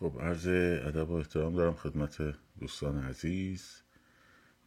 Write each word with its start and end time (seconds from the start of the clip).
خب 0.00 0.18
عرض 0.20 0.46
ادب 0.86 1.10
و 1.10 1.14
احترام 1.14 1.56
دارم 1.56 1.74
خدمت 1.74 2.34
دوستان 2.60 3.04
عزیز 3.04 3.82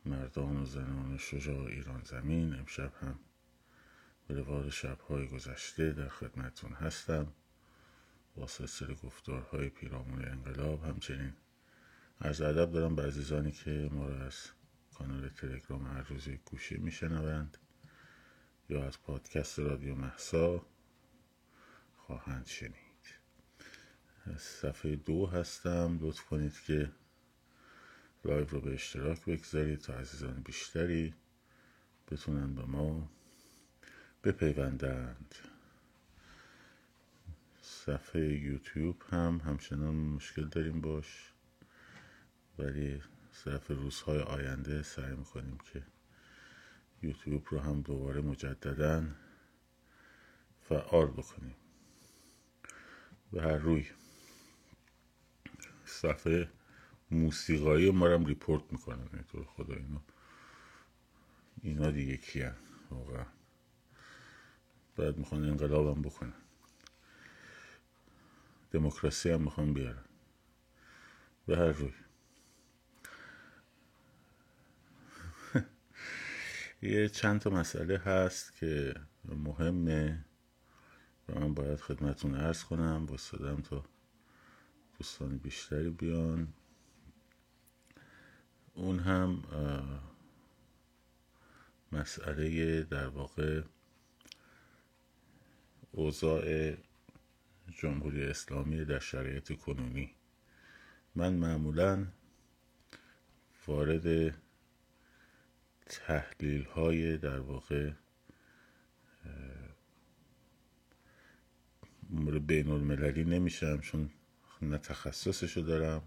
مردان 0.06 0.62
و 0.62 0.66
زنان 0.66 1.18
شجاع 1.18 1.66
ایران 1.66 2.02
زمین. 2.04 2.54
امشب 2.54 2.94
هم 3.02 3.20
به 4.28 4.34
روال 4.36 4.70
شبهای 4.70 5.28
گذشته 5.28 5.92
در 5.92 6.08
خدمتون 6.08 6.74
هستم. 6.74 7.28
با 8.36 8.48
سلسله 8.48 8.96
گفتارهای 8.96 9.70
پیرامون 9.70 10.26
انقلاب 10.26 10.84
همچنین 10.84 11.34
از 12.20 12.42
ادب 12.42 12.72
دارم 12.72 12.96
به 12.96 13.04
عزیزانی 13.04 13.52
که 13.52 13.90
ما 13.92 14.08
را 14.08 14.26
از 14.26 14.36
کانال 14.94 15.30
تلگرام 15.30 15.88
هر 15.88 16.02
روز 16.02 16.30
گوشی 16.30 16.78
میشنوند 16.78 17.58
یا 18.70 18.84
از 18.88 19.02
پادکست 19.02 19.60
رادیو 19.60 19.96
محسا 19.96 20.66
خواهند 21.98 22.46
شنید. 22.46 22.89
صفحه 24.38 24.96
دو 24.96 25.26
هستم. 25.26 25.98
لطف 26.02 26.22
کنید 26.22 26.54
که 26.68 26.92
لایو 28.26 28.46
رو 28.46 28.62
به 28.62 28.74
اشتراک 28.74 29.26
بگذارید 29.26 29.80
تا 29.80 29.94
عزیزان 29.94 30.42
بیشتری 30.42 31.14
بتونن 32.12 32.56
به 32.56 32.66
ما 32.66 33.10
بپیوندند. 34.24 35.36
صفحه 37.62 38.22
یوتیوب 38.22 39.04
هم 39.10 39.42
همچنان 39.46 39.96
مشکل 39.96 40.48
داریم 40.48 40.82
باش. 40.82 41.34
ولی 42.58 43.02
صرف 43.32 43.68
روزهای 43.68 44.20
آینده 44.20 44.84
سعی 44.84 45.16
می‌کنیم 45.16 45.58
که 45.74 45.84
یوتیوب 47.02 47.48
رو 47.50 47.60
هم 47.60 47.82
دوباره 47.82 48.22
مجددا 48.22 49.04
فعال 50.70 51.08
بکنیم. 51.08 51.56
به 53.32 53.42
هر 53.42 53.58
روی. 53.58 53.88
صفحه 55.90 56.50
موسیقایی 57.12 57.92
ما 57.92 58.08
رو 58.08 58.26
ریپورت 58.26 58.64
می‌کنن 58.72 59.24
تو 59.32 59.44
خدا 59.44 59.76
اینا 59.76 60.02
اینا 61.62 61.92
دیگه 61.92 62.18
کیه 62.18 62.54
واقعا. 62.92 63.26
باید 64.96 65.18
می‌خوان 65.18 65.44
انقلابم 65.44 66.02
بکنن. 66.02 66.34
دموکراسی 68.72 69.30
هم 69.30 69.42
می‌خوان 69.42 69.74
بیارن. 69.74 70.06
به 71.46 71.58
هر 71.58 71.72
روی. 71.72 71.94
یه 76.82 77.10
چند 77.10 77.42
تا 77.42 77.50
مسئله 77.50 77.98
هست 77.98 78.58
که 78.58 78.94
مهمه 79.26 80.26
و 81.30 81.40
من 81.40 81.54
باید 81.54 81.80
خدمتون 81.80 82.36
ارز 82.36 82.64
کنم. 82.64 83.06
با 83.06 83.18
تا 83.62 83.86
دوستان 85.00 85.38
بیشتری 85.38 85.90
بیان. 85.90 86.54
اون 88.74 89.00
هم 89.00 89.44
مسئله 91.92 92.84
در 92.84 93.08
واقع 93.08 93.62
اوضاع 95.92 96.74
جمهوری 97.82 98.24
اسلامی 98.24 98.86
در 98.86 99.00
شرایط 99.00 99.58
کنونی. 99.58 100.16
من 101.16 101.34
معمولا 101.34 102.08
وارد 103.68 104.36
تحلیل 105.86 106.64
های 106.64 107.18
در 107.18 107.40
واقع 107.40 107.92
امور 112.12 112.40
بین 112.40 112.70
المللی 112.72 113.24
نمیشم 113.24 113.80
چون 113.82 114.10
نه 114.62 114.78
تخصصشو 114.78 115.62
دارم 115.62 116.02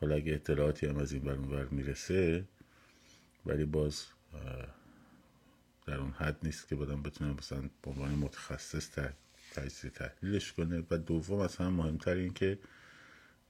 حالا 0.00 0.14
اگه 0.14 0.34
اطلاعاتی 0.34 0.86
هم 0.86 0.96
از 0.96 1.12
این 1.12 1.22
بر 1.22 1.64
می‌رسه 1.64 2.44
ولی 3.46 3.64
باز 3.64 4.06
در 5.86 5.96
اون 5.96 6.10
حد 6.10 6.36
نیست 6.42 6.68
که 6.68 6.76
بدم 6.76 7.02
بتونم 7.02 7.36
مثلا 7.38 7.60
به 7.82 7.90
عنوان 7.90 8.10
متخصص 8.10 8.90
تجزیه 9.54 9.90
تحلیلش 9.90 10.52
کنه. 10.52 10.84
و 10.90 10.98
دوم 10.98 11.38
اصلا 11.38 11.70
مهمتر 11.70 12.14
این 12.14 12.34
که 12.34 12.58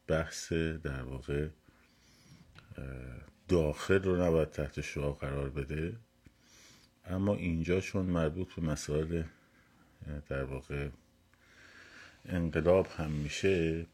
بحث 0.07 0.53
در 0.53 1.03
واقع 1.03 1.49
داخل 3.49 4.03
رو 4.03 4.23
نباید 4.23 4.51
تحت 4.51 4.81
شعا 4.81 5.13
قرار 5.13 5.51
بده. 5.51 5.97
اما 7.07 7.35
اینجا 7.35 7.81
چون 7.81 8.07
مربوط 8.07 8.55
به 8.55 8.63
مسائل 8.63 9.23
در 10.29 10.45
واقع 10.45 10.89
انقلاب 12.25 12.87
هم 12.87 13.11
میشه 13.11 13.87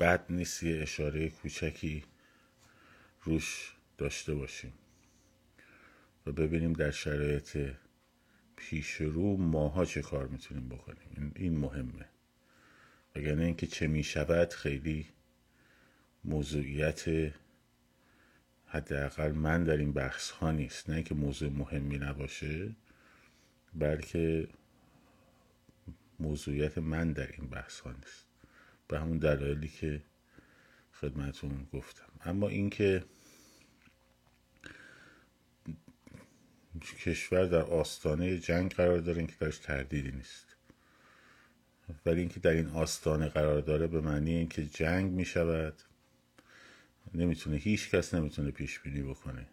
بد 0.00 0.24
نیست 0.30 0.62
یه 0.62 0.82
اشاره 0.82 1.28
کوچکی 1.28 2.04
روش 3.22 3.76
داشته 3.98 4.34
باشیم 4.34 4.72
و 6.26 6.32
ببینیم 6.32 6.72
در 6.72 6.90
شرایط 6.90 7.74
پیش 8.56 8.90
رو 8.94 9.36
ماها 9.36 9.84
چه 9.84 10.02
کار 10.02 10.26
می‌تونیم 10.26 10.68
بکنیم. 10.68 11.32
این 11.34 11.58
مهمه. 11.58 12.04
وگرنه 13.16 13.44
اینکه 13.44 13.66
چه 13.66 13.86
می‌شود 13.86 14.52
خیلی 14.52 15.06
موضوعیت 16.24 17.32
حداقل 18.66 19.32
من 19.32 19.64
در 19.64 19.76
این 19.76 19.92
بحث 19.92 20.30
ها 20.30 20.52
نیست. 20.52 20.90
نه 20.90 20.96
اینکه 20.96 21.14
موضوع 21.14 21.50
مهمی 21.50 21.98
نباشه 21.98 22.76
بلکه 23.74 24.48
موضوعیت 26.20 26.78
من 26.78 27.12
در 27.12 27.26
این 27.32 27.48
بحث 27.50 27.80
ها 27.80 27.92
نیست. 27.92 28.25
به 28.88 29.00
همون 29.00 29.18
دلایلی 29.18 29.68
که 29.68 30.02
خدمتون 30.92 31.66
گفتم. 31.72 32.12
اما 32.24 32.48
اینکه 32.48 33.04
کشور 36.80 37.44
در 37.44 37.62
آستانه 37.62 38.38
جنگ 38.38 38.74
قرار 38.74 38.98
داره 38.98 39.26
که 39.26 39.34
درش 39.40 39.58
تردیدی 39.58 40.12
نیست. 40.12 40.56
ولی 42.06 42.20
اینکه 42.20 42.40
در 42.40 42.50
این 42.50 42.66
آستانه 42.66 43.28
قرار 43.28 43.60
داره 43.60 43.86
به 43.86 44.00
معنی 44.00 44.34
اینکه 44.34 44.64
جنگ 44.64 45.12
می 45.12 45.24
شود 45.24 45.82
نمی‌تونه 47.14 47.56
هیچ 47.56 47.90
کس 47.90 48.14
نمی‌تونه 48.14 48.50
پیش 48.50 48.80
بینی 48.80 49.02
بکنه. 49.02 49.46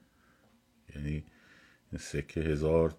یعنی 0.95 1.25
این 1.91 2.00
سکه 2.00 2.41
هزار 2.41 2.95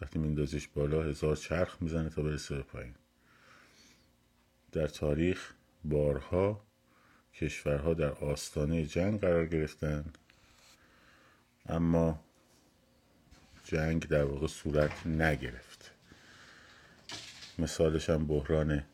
وقتی 0.00 0.18
میندازیش 0.18 0.68
بالا 0.68 1.02
هزار 1.02 1.36
چرخ 1.36 1.82
می‌زنه 1.82 2.08
تا 2.08 2.22
برسه 2.22 2.54
به 2.54 2.62
پایین. 2.62 2.94
در 4.72 4.86
تاریخ 4.86 5.52
بارها 5.84 6.64
کشورها 7.34 7.94
در 7.94 8.10
آستانه 8.12 8.86
جنگ 8.86 9.20
قرار 9.20 9.46
گرفتن. 9.46 10.04
اما 11.66 12.24
جنگ 13.64 14.08
در 14.08 14.24
واقع 14.24 14.46
صورت 14.46 15.06
نگرفت. 15.06 15.90
مثالش 17.58 18.10
هم 18.10 18.26
بحران 18.26 18.84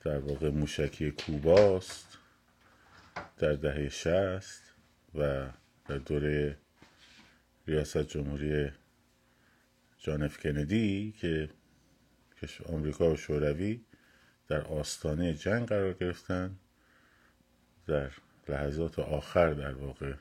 در 0.00 0.18
واقع 0.18 0.50
موشکی 0.50 1.10
کوباست 1.10 2.18
در 3.38 3.52
دهه 3.52 3.88
شست 3.88 4.62
و 5.14 5.46
در 5.88 5.98
دوره 5.98 6.58
ریاست 7.66 7.98
جمهوری 7.98 8.70
جانف 9.98 10.38
کندی 10.38 11.14
که 11.20 11.48
آمریکا 12.66 13.10
و 13.10 13.16
شوروی 13.16 13.80
در 14.48 14.60
آستانه 14.60 15.34
جنگ 15.34 15.68
قرار 15.68 15.92
گرفتن. 15.92 16.58
در 17.86 18.10
لحظات 18.48 18.98
آخر 18.98 19.52
در 19.52 19.74
واقع 19.74 20.14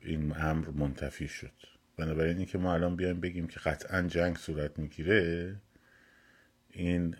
این 0.00 0.34
امر 0.36 0.68
منتفی 0.68 1.28
شد. 1.28 1.52
بنابراین 1.96 2.36
اینکه 2.36 2.58
ما 2.58 2.74
الان 2.74 2.96
بیایم 2.96 3.20
بگیم 3.20 3.46
که 3.46 3.60
قطعا 3.60 4.02
جنگ 4.02 4.36
صورت 4.36 4.78
می‌گیره 4.78 5.56
این 6.70 7.16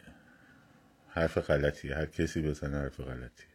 حرف 1.08 1.38
غلطیه. 1.38 1.96
هر 1.96 2.06
کسی 2.06 2.42
بزنه 2.42 2.76
حرف 2.76 3.00
غلطیه. 3.00 3.46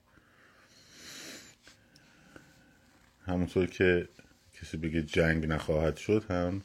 همونطور 3.26 3.66
که 3.66 4.10
کسی 4.54 4.78
بگه 4.78 5.02
جنگ 5.02 5.46
نخواهد 5.46 5.98
شد 5.98 6.26
هم 6.30 6.62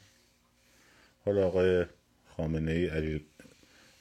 حالا 1.25 1.47
آقای 1.47 1.85
خامنه 2.27 2.71
ای 2.71 2.87
علی, 2.87 3.25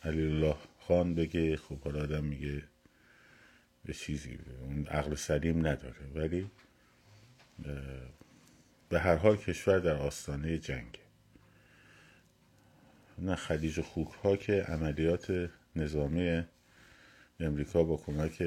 علی 0.04 0.22
الله 0.22 0.56
خان 0.88 1.14
بگه 1.14 1.56
خب 1.56 1.80
حالا 1.80 2.02
آدم 2.02 2.24
میگه 2.24 2.62
به 3.84 3.92
چیزی 3.92 4.38
اون 4.60 4.86
عقل 4.86 5.14
سلیم 5.14 5.66
نداره. 5.66 6.06
ولی 6.14 6.50
به 8.88 9.00
هر 9.00 9.16
حال 9.16 9.36
کشور 9.36 9.78
در 9.78 9.96
آستانه 9.96 10.58
جنگ 10.58 10.98
نه 13.18 13.34
خلیج 13.34 13.80
خوک 13.80 14.08
ها 14.08 14.36
که 14.36 14.62
عملیات 14.62 15.50
نظامی 15.76 16.44
امریکا 17.40 17.82
با 17.82 17.96
کمک 17.96 18.42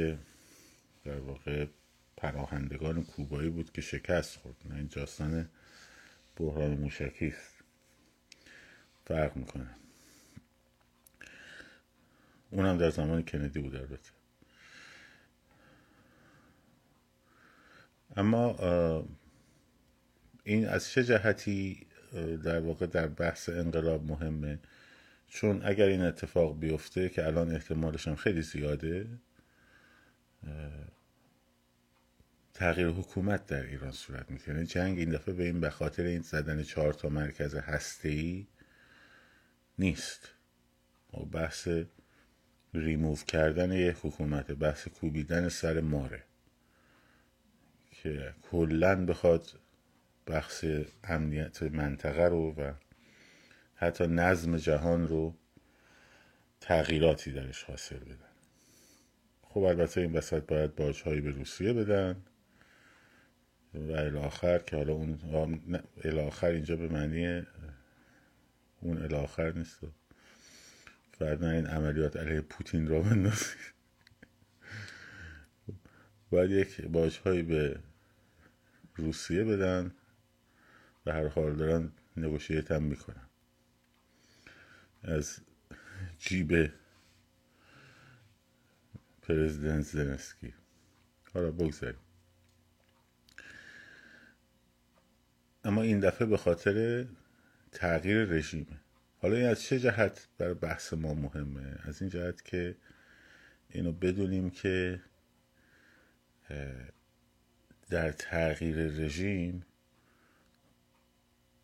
در 1.04 1.20
واقع 1.20 1.66
پناهندگان 2.18 3.04
کوبایی 3.04 3.50
بود 3.50 3.72
که 3.72 3.82
شکست 3.82 4.36
خورد. 4.38 4.56
نه 4.66 4.76
این 4.76 4.88
جاستان 4.88 5.50
بحران 6.36 6.78
موشکی 6.78 7.28
است. 7.28 7.54
فرق 9.06 9.38
می‌کنه. 9.38 9.76
اونم 12.52 12.78
در 12.78 12.90
زمان 12.90 13.24
کندی 13.24 13.60
بود 13.60 13.76
البته. 13.76 14.10
اما 18.16 18.56
این 20.44 20.68
از 20.68 20.90
چه 20.90 21.04
جهتی 21.04 21.88
در 22.44 22.60
واقع 22.60 22.86
در 22.86 23.08
بحث 23.08 23.50
انقلاب 23.50 24.04
مهمه؟ 24.12 24.60
چون 25.28 25.62
اگر 25.66 25.86
این 25.86 26.02
اتفاق 26.02 26.60
بیفته 26.60 27.10
که 27.10 27.28
الان 27.28 27.56
احتمالش 27.56 28.08
هم 28.08 28.16
خیلی 28.16 28.42
زیاده 28.42 29.08
تغییر 32.54 32.88
حکومت 32.88 33.46
در 33.46 33.64
ایران 33.64 33.92
صورت 33.92 34.32
می‌کنه 34.32 34.56
یعنی 34.56 34.68
جنگ 34.68 35.00
این 35.00 35.10
دفعه 35.10 35.34
به 35.34 35.44
این 35.44 35.60
به 35.60 35.70
خاطر 35.70 36.04
این 36.04 36.22
زدن 36.22 36.64
چهار 36.64 36.94
تا 36.94 37.10
مرکز 37.10 37.56
هسته 37.56 38.46
نیست. 39.80 40.30
و 41.14 41.26
بحث 41.26 41.68
ریموو 42.74 43.16
کردن 43.16 43.72
یک 43.72 43.96
حکومت 44.02 44.52
بحث 44.52 44.88
کوبیدن 44.88 45.50
سر 45.50 45.82
ماره. 45.82 46.24
که 47.92 48.34
کلا 48.52 49.06
بخواد 49.06 49.60
بحث 50.26 50.66
امنیت 51.04 51.64
منطقه 51.64 52.26
رو 52.26 52.52
و 52.52 52.74
حتی 53.76 54.08
نظم 54.08 54.58
جهان 54.58 55.08
رو 55.08 55.36
تغییراتی 56.62 57.32
درش 57.32 57.64
حاصل 57.64 58.00
بدن. 58.00 58.30
خب 59.42 59.60
البته 59.60 60.02
این 60.02 60.14
وسط 60.14 60.44
باید 60.44 60.76
باجهایی 60.76 61.22
به 61.22 61.32
روسیه 61.32 61.74
بدن 61.74 62.16
و 63.74 63.92
الاخر 63.92 64.60
که 64.60 64.76
حالا 64.76 64.94
اون 64.94 65.20
الاخر 66.04 66.48
اینجا 66.48 66.76
به 66.76 66.88
معنی 66.88 67.44
اون 68.82 69.02
الاخر 69.02 69.52
نیست. 69.52 69.80
فردا 71.20 71.50
این 71.50 71.68
عملیات 71.68 72.18
علیه 72.18 72.42
پوتین 72.42 72.88
را 72.88 73.02
بندازید 73.02 73.74
باید 76.30 76.52
یک 76.52 76.82
باجهایی 76.82 77.44
به 77.44 77.80
روسیه 78.96 79.44
بدن 79.44 79.92
و 81.06 81.14
هر 81.14 81.28
حال 81.28 81.56
دارن 81.56 81.92
نگوشیت 82.18 82.72
هم 82.72 82.84
می‌کنن. 82.84 83.28
از 85.04 85.40
جیب 86.20 86.72
پرزیدنت 89.22 89.82
زلنسکی. 89.82 90.54
حالا 91.34 91.52
بگذاریم. 91.52 92.00
اما 95.64 95.82
این 95.82 96.00
دفعه 96.00 96.28
به 96.28 96.38
خاطر 96.38 97.06
تغییر 97.72 98.24
رژیمه. 98.24 98.80
حالا 99.22 99.36
این 99.36 99.46
از 99.46 99.62
چه 99.62 99.80
جهت 99.80 100.28
برای 100.38 100.54
بحث 100.54 100.94
ما 100.94 101.14
مهمه؟ 101.14 101.76
از 101.84 102.02
این 102.02 102.10
جهت 102.10 102.46
که 102.46 102.76
اینو 103.70 103.92
بدونیم 103.92 104.50
که 104.50 105.02
در 107.90 108.12
تغییر 108.12 108.78
رژیم 108.78 109.66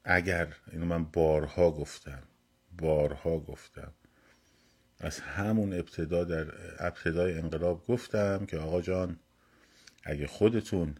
اگر 0.03 0.55
اینو 0.71 0.85
من 0.85 1.03
بارها 1.03 1.71
گفتم 1.71 2.23
بارها 2.77 3.39
گفتم 3.39 3.93
از 4.99 5.19
همون 5.19 5.73
ابتدا 5.73 6.23
در 6.23 6.47
ابتدای 6.79 7.37
انقلاب 7.37 7.87
گفتم 7.87 8.45
که 8.45 8.57
آقا 8.57 8.81
جان 8.81 9.19
اگه 10.03 10.27
خودتون 10.27 10.95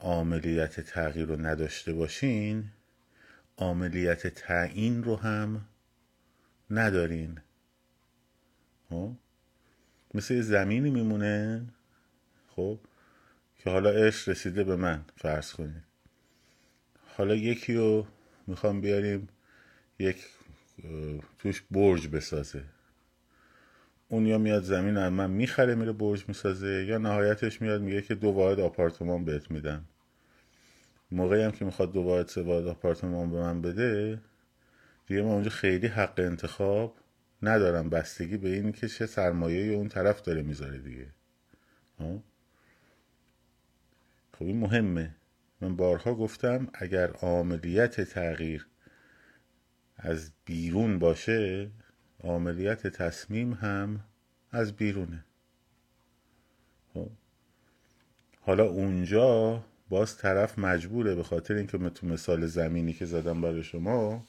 عملیت 0.00 0.80
تغییر 0.80 1.26
رو 1.26 1.46
نداشته 1.46 1.92
باشین 1.92 2.70
عملیت 3.62 4.26
تعیین 4.26 5.04
رو 5.04 5.16
هم 5.16 5.64
ندارین. 6.70 7.40
خب؟ 8.88 9.12
مثل 10.14 10.40
زمینی 10.40 10.90
میمونه 10.90 11.66
خب؟ 12.48 12.78
که 13.56 13.70
حالا 13.70 13.90
عشق 13.90 14.28
رسیده 14.28 14.64
به 14.64 14.76
من 14.76 15.04
فرض 15.16 15.52
کنید. 15.52 15.84
حالا 17.16 17.34
یکی 17.34 17.74
رو 17.74 18.06
می‌خوام 18.46 18.80
بیاریم 18.80 19.28
یک 19.98 20.24
توش 21.38 21.62
برج 21.70 22.08
بسازه. 22.08 22.64
اون 24.08 24.26
یا 24.26 24.38
میاد 24.38 24.62
زمین 24.62 24.96
از 24.96 25.12
من 25.12 25.30
می‌خره 25.30 25.74
میره 25.74 25.92
برج 25.92 26.24
می‌سازه 26.28 26.84
یا 26.88 26.98
نهایتش 26.98 27.62
میاد 27.62 27.82
میگه 27.82 28.02
که 28.02 28.14
دو 28.14 28.28
واحد 28.28 28.60
آپارتمان 28.60 29.24
بهت 29.24 29.50
میدم. 29.50 29.84
موقعی 31.12 31.42
هم 31.42 31.50
که 31.50 31.64
می‌خواد 31.64 31.92
دو 31.92 32.00
واحد 32.00 32.28
سه 32.28 32.42
واحد 32.42 32.66
آپارتمان 32.66 33.30
به 33.30 33.36
من 33.36 33.62
بده 33.62 34.20
دیگه 35.06 35.22
من 35.22 35.28
اونجا 35.28 35.50
خیلی 35.50 35.86
حق 35.86 36.14
انتخاب 36.20 36.96
ندارم. 37.42 37.90
بستگی 37.90 38.36
به 38.36 38.48
این 38.48 38.72
که 38.72 38.88
چه 38.88 39.06
سرمایه 39.06 39.72
اون 39.72 39.88
طرف 39.88 40.22
داره 40.22 40.42
می‌ذاره 40.42 40.78
دیگه. 40.78 41.06
خب؟ 41.98 42.20
این 44.40 44.56
مهمه. 44.56 45.14
من 45.60 45.76
بارها 45.76 46.14
گفتم 46.14 46.68
اگر 46.74 47.10
عملیت 47.10 48.00
تغییر 48.00 48.66
از 49.96 50.32
بیرون 50.44 50.98
باشه 50.98 51.70
عملیت 52.24 52.86
تصمیم 52.86 53.52
هم 53.52 54.00
از 54.50 54.72
بیرونه. 54.72 55.24
خب. 56.94 57.10
حالا 58.40 58.64
اونجا 58.64 59.64
باز 59.92 60.16
طرف 60.16 60.58
مجبوره 60.58 61.14
به 61.14 61.22
خاطر 61.22 61.54
اینکه 61.54 61.78
تو 61.78 62.06
مثال 62.06 62.46
زمینی 62.46 62.92
که 62.92 63.04
زدم 63.04 63.40
برای 63.40 63.62
شما 63.62 64.24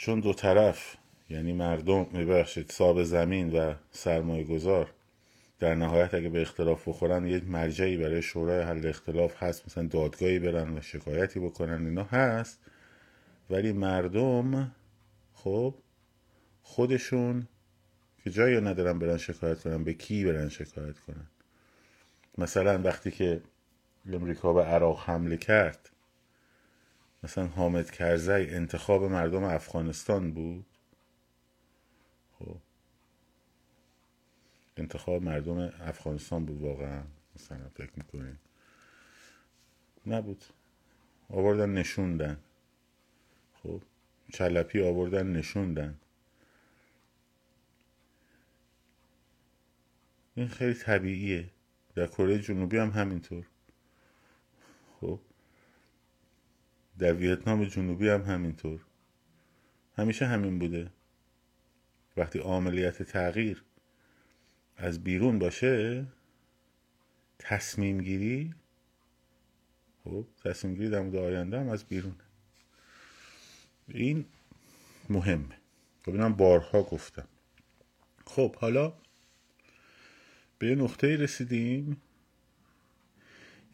چون 0.00 0.20
دو 0.20 0.32
طرف 0.32 0.96
یعنی 1.30 1.52
مردم 1.52 2.06
میبخشید 2.12 2.72
صاحب 2.72 3.02
زمین 3.02 3.52
و 3.52 3.74
سرمایه 3.90 4.44
گذار 4.44 4.90
در 5.60 5.74
نهایت 5.74 6.14
اگه 6.14 6.28
به 6.28 6.42
اختلاف 6.42 6.88
بخورن 6.88 7.26
یک 7.26 7.44
مرجعی 7.48 7.96
برای 7.96 8.22
شورای 8.22 8.62
حل 8.62 8.86
اختلاف 8.86 9.42
هست 9.42 9.66
مثلا 9.66 9.86
دادگاهی 9.86 10.38
برن 10.38 10.78
و 10.78 10.80
شکایتی 10.80 11.40
بکنن 11.40 11.86
اینا 11.86 12.04
هست. 12.04 12.58
ولی 13.50 13.72
مردم 13.72 14.72
خب 15.34 15.74
خودشون 16.62 17.48
که 18.24 18.30
جایی 18.30 18.60
ندارن 18.60 18.98
برن 18.98 19.16
شکایت 19.16 19.60
کنن 19.60 19.84
به 19.84 19.94
کی 19.94 20.24
برن 20.24 20.48
شکایت 20.48 20.98
کنن؟ 20.98 21.26
مثلا 22.38 22.78
وقتی 22.82 23.10
که 23.10 23.42
امریکا 24.12 24.52
به 24.52 24.64
عراق 24.64 25.00
حمله 25.00 25.36
کرد. 25.36 25.90
مثلا 27.22 27.46
حامد 27.46 27.90
کرزی 27.90 28.32
انتخاب 28.32 29.04
مردم 29.04 29.44
افغانستان 29.44 30.32
بود؟ 30.32 30.66
خب. 32.38 32.56
انتخاب 34.76 35.22
مردم 35.22 35.58
افغانستان 35.80 36.44
بود 36.44 36.62
واقعا 36.62 37.02
مثلا 37.36 37.68
فکر 37.74 37.92
می‌کنین. 37.96 38.36
نبود. 40.06 40.44
آوردن 41.30 41.70
نشوندن. 41.70 42.40
خب. 43.62 43.82
چلپی 44.32 44.82
آوردن 44.82 45.26
نشوندن. 45.26 45.98
این 50.34 50.48
خیلی 50.48 50.74
طبیعیه. 50.74 51.50
در 51.94 52.06
کره 52.06 52.38
جنوبی 52.38 52.78
هم 52.78 52.90
همینطور 52.90 53.46
خب 55.00 55.20
در 56.98 57.14
ویتنام 57.14 57.64
جنوبی 57.64 58.08
هم 58.08 58.22
همینطور. 58.22 58.80
همیشه 59.96 60.26
همین 60.26 60.58
بوده. 60.58 60.90
وقتی 62.16 62.38
عملیات 62.38 63.02
تغییر 63.02 63.64
از 64.76 65.04
بیرون 65.04 65.38
باشه 65.38 66.06
تصمیم 67.38 68.00
گیری 68.00 68.54
خب 70.04 70.26
تصمیم 70.44 70.74
گیری 70.74 70.90
در 70.90 71.00
مورد 71.00 71.16
آینده 71.16 71.60
هم 71.60 71.68
از 71.68 71.84
بیرون. 71.84 72.14
این 73.88 74.24
مهمه. 75.08 75.58
خب 76.04 76.12
اینم 76.12 76.34
بارها 76.34 76.82
گفتم. 76.82 77.28
خب 78.26 78.56
حالا 78.56 78.92
به 80.58 80.66
یه 80.66 80.74
نقطه 80.74 81.16
رسیدیم. 81.16 82.00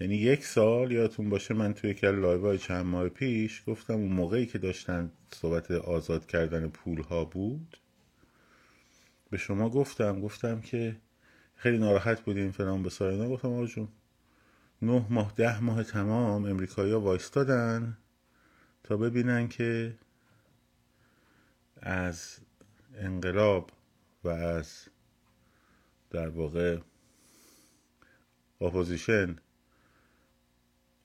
یعنی 0.01 0.15
یک 0.17 0.45
سال 0.45 0.93
یادتون 0.93 1.31
باشه 1.31 1.55
من 1.55 1.75
توی 1.75 1.91
یک 1.91 2.05
لایو 2.05 2.57
چند 2.57 2.87
ماه 2.87 3.09
پیش 3.09 3.63
گفتم 3.67 3.95
اون 3.95 4.13
موقعی 4.13 4.47
که 4.47 4.59
داشتن 4.59 5.13
صحبت 5.33 5.71
آزاد 5.71 6.27
کردن 6.27 6.69
پول 6.69 7.03
ها 7.03 7.25
بود 7.25 7.77
به 9.31 9.37
شما 9.37 9.71
گفتم 9.71 10.21
گفتم 10.21 10.61
که 10.61 10.97
خیلی 11.55 11.79
ناراحت 11.79 12.21
بودیم 12.21 12.51
فلان 12.51 12.83
به 12.83 12.91
ساینا 12.91 13.29
گفتم 13.29 13.49
آقا 13.49 13.67
جون 13.67 13.89
نه 14.83 15.07
ماه 15.11 15.33
ده 15.37 15.61
ماه 15.61 15.83
تمام 15.83 16.45
امریکایی 16.45 16.93
ها 16.93 17.01
وایستادن 17.01 17.99
تا 18.85 18.97
ببینن 18.97 19.49
که 19.49 19.95
از 21.83 22.39
انقلاب 22.95 23.71
و 24.25 24.29
از 24.29 24.89
در 26.11 26.29
واقع 26.29 26.79
اپوزیشن 28.61 29.37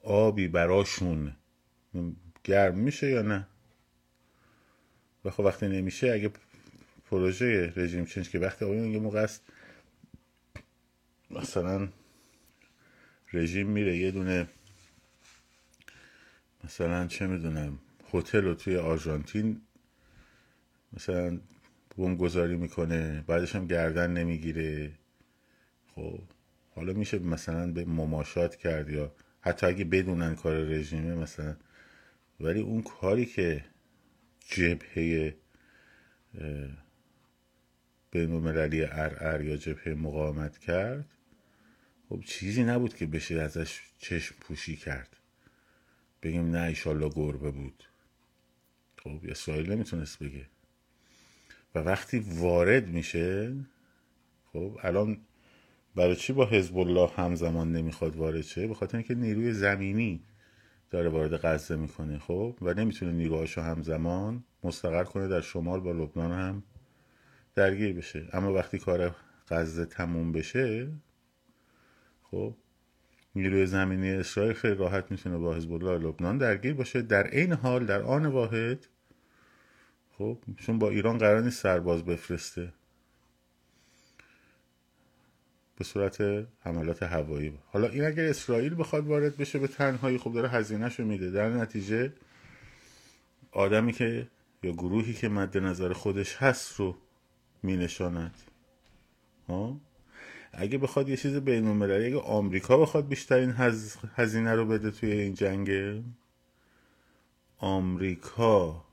آبی 0.05 0.47
براشون 0.47 1.35
گرم 2.43 2.77
میشه 2.77 3.09
یا 3.09 3.21
نه؟ 3.21 3.47
و 5.25 5.29
خب 5.29 5.39
وقتی 5.39 5.67
نمیشه 5.67 6.11
اگه 6.11 6.31
پروژه 7.05 7.73
رژیم 7.75 8.05
چنج 8.05 8.29
که 8.29 8.39
وقتی 8.39 8.65
آقایون 8.65 8.91
یه 8.91 8.99
موقع 8.99 9.19
است 9.23 9.41
مثلا 11.31 11.87
رژیم 13.33 13.67
میره 13.67 13.97
یه 13.97 14.11
دونه 14.11 14.47
مثلا 16.63 17.07
چه 17.07 17.27
می‌دونم 17.27 17.79
هتل 18.13 18.41
رو 18.41 18.53
توی 18.53 18.77
آرژانتین 18.77 19.61
مثلا 20.93 21.39
گذاری 21.97 22.55
می‌کنه 22.55 23.23
بعدش 23.27 23.55
هم 23.55 23.67
گردن 23.67 24.11
نمی‌گیره. 24.11 24.91
خب 25.95 26.19
حالا 26.75 26.93
میشه 26.93 27.19
مثلا 27.19 27.71
به 27.71 27.85
مماشات 27.85 28.55
کرد 28.55 28.89
یا 28.89 29.11
حتی 29.45 29.65
اگه 29.65 29.85
بدونن 29.85 30.35
کار 30.35 30.55
رژیمه 30.55 31.15
مثلا. 31.15 31.55
ولی 32.39 32.59
اون 32.59 32.81
کاری 32.81 33.25
که 33.25 33.65
جبهه 34.39 35.35
بین 38.11 38.31
المللی 38.31 38.83
ار 38.83 39.41
یا 39.41 39.57
جبهه 39.57 39.93
مقاومت 39.93 40.57
کرد 40.57 41.05
خب 42.09 42.21
چیزی 42.25 42.63
نبود 42.63 42.95
که 42.95 43.05
بشه 43.05 43.35
ازش 43.41 43.81
چشم 43.99 44.35
پوشی 44.39 44.75
کرد. 44.75 45.15
بگیم 46.23 46.51
نه 46.51 46.61
ایشالله 46.61 47.09
گربه 47.09 47.51
بود. 47.51 47.83
خب 49.03 49.19
اسرائیل 49.23 49.71
نمی‌تونست 49.71 50.19
بگه. 50.19 50.45
و 51.75 51.79
وقتی 51.79 52.19
وارد 52.19 52.87
میشه 52.87 53.55
خب 54.53 54.79
الان 54.83 55.17
برای 55.95 56.15
چی 56.15 56.33
با 56.33 56.45
حزب 56.45 56.77
الله 56.77 57.09
همزمان 57.15 57.71
نمی‌خواد 57.71 58.15
وارد 58.15 58.41
شه؟ 58.41 58.67
به 58.67 58.73
خاطر 58.73 58.97
اینکه 58.97 59.15
نیروی 59.15 59.53
زمینی 59.53 60.23
داره 60.89 61.09
وارد 61.09 61.37
غزه 61.45 61.75
می‌کنه 61.75 62.19
خب؟ 62.19 62.57
و 62.61 62.73
نمی‌تونه 62.73 63.11
نیروهاشو 63.11 63.61
همزمان 63.61 64.43
مستقر 64.63 65.03
کنه 65.03 65.27
در 65.27 65.41
شمال 65.41 65.79
با 65.79 65.91
لبنان 65.91 66.31
هم 66.31 66.63
درگیر 67.55 67.93
بشه. 67.93 68.29
اما 68.33 68.53
وقتی 68.53 68.79
کار 68.79 69.15
غزه 69.49 69.85
تموم 69.85 70.31
بشه 70.31 70.87
خب 72.23 72.53
نیروی 73.35 73.65
زمینی 73.65 74.11
اسرائیل 74.11 74.53
خیلی 74.53 74.75
راحت 74.75 75.11
می‌تونه 75.11 75.37
با 75.37 75.55
حزب 75.55 75.73
الله 75.73 75.97
لبنان 76.07 76.37
درگیر 76.37 76.73
باشه. 76.73 77.01
در 77.01 77.27
این 77.27 77.53
حال 77.53 77.85
در 77.85 78.01
آن 78.01 78.25
واحد 78.25 78.87
خب 80.17 80.37
چون 80.57 80.79
با 80.79 80.89
ایران 80.89 81.17
قرار 81.17 81.41
نیست 81.41 81.61
سرباز 81.61 82.05
بفرسته. 82.05 82.73
به 85.77 85.83
صورت 85.83 86.21
حملات 86.59 87.03
هوایی. 87.03 87.53
حالا 87.67 87.87
این 87.87 88.05
اگر 88.05 88.23
اسرائیل 88.25 88.75
بخواد 88.79 89.07
وارد 89.07 89.37
بشه 89.37 89.59
به 89.59 89.67
تنهایی 89.67 90.17
خب 90.17 90.33
داره 90.33 90.49
هزینهشو 90.49 91.03
میده. 91.03 91.31
در 91.31 91.49
نتیجه 91.49 92.13
آدمی 93.51 93.93
که 93.93 94.27
یا 94.63 94.71
گروهی 94.71 95.13
که 95.13 95.29
مد 95.29 95.57
نظر 95.57 95.93
خودش 95.93 96.35
هست 96.35 96.75
رو 96.79 96.95
مینشاند. 97.63 98.35
ها؟ 99.47 99.79
اگه 100.53 100.77
بخواد 100.77 101.09
یه 101.09 101.17
چیز 101.17 101.35
بین 101.35 101.67
المللی 101.67 102.05
اگه 102.05 102.19
آمریکا 102.19 102.77
بخواد 102.77 103.07
بیشترین 103.07 103.51
هز... 103.51 103.97
هزینه 104.15 104.53
رو 104.53 104.65
بده 104.65 104.91
توی 104.91 105.11
این 105.11 105.33
جنگ 105.33 105.71
آمریکا 107.57 108.85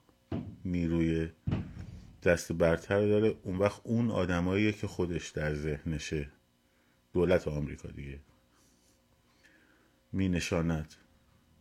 نیروی 0.64 1.28
دست 2.22 2.52
برتر 2.52 3.06
داره. 3.06 3.34
اون 3.42 3.58
وقت 3.58 3.80
اون 3.84 4.10
آدماییه 4.10 4.72
که 4.72 4.86
خودش 4.86 5.28
در 5.28 5.54
ذهنشه. 5.54 6.28
دولت 7.12 7.48
آمریکا 7.48 7.88
دیگه. 7.88 8.20
می 10.12 10.28
نشاند. 10.28 10.94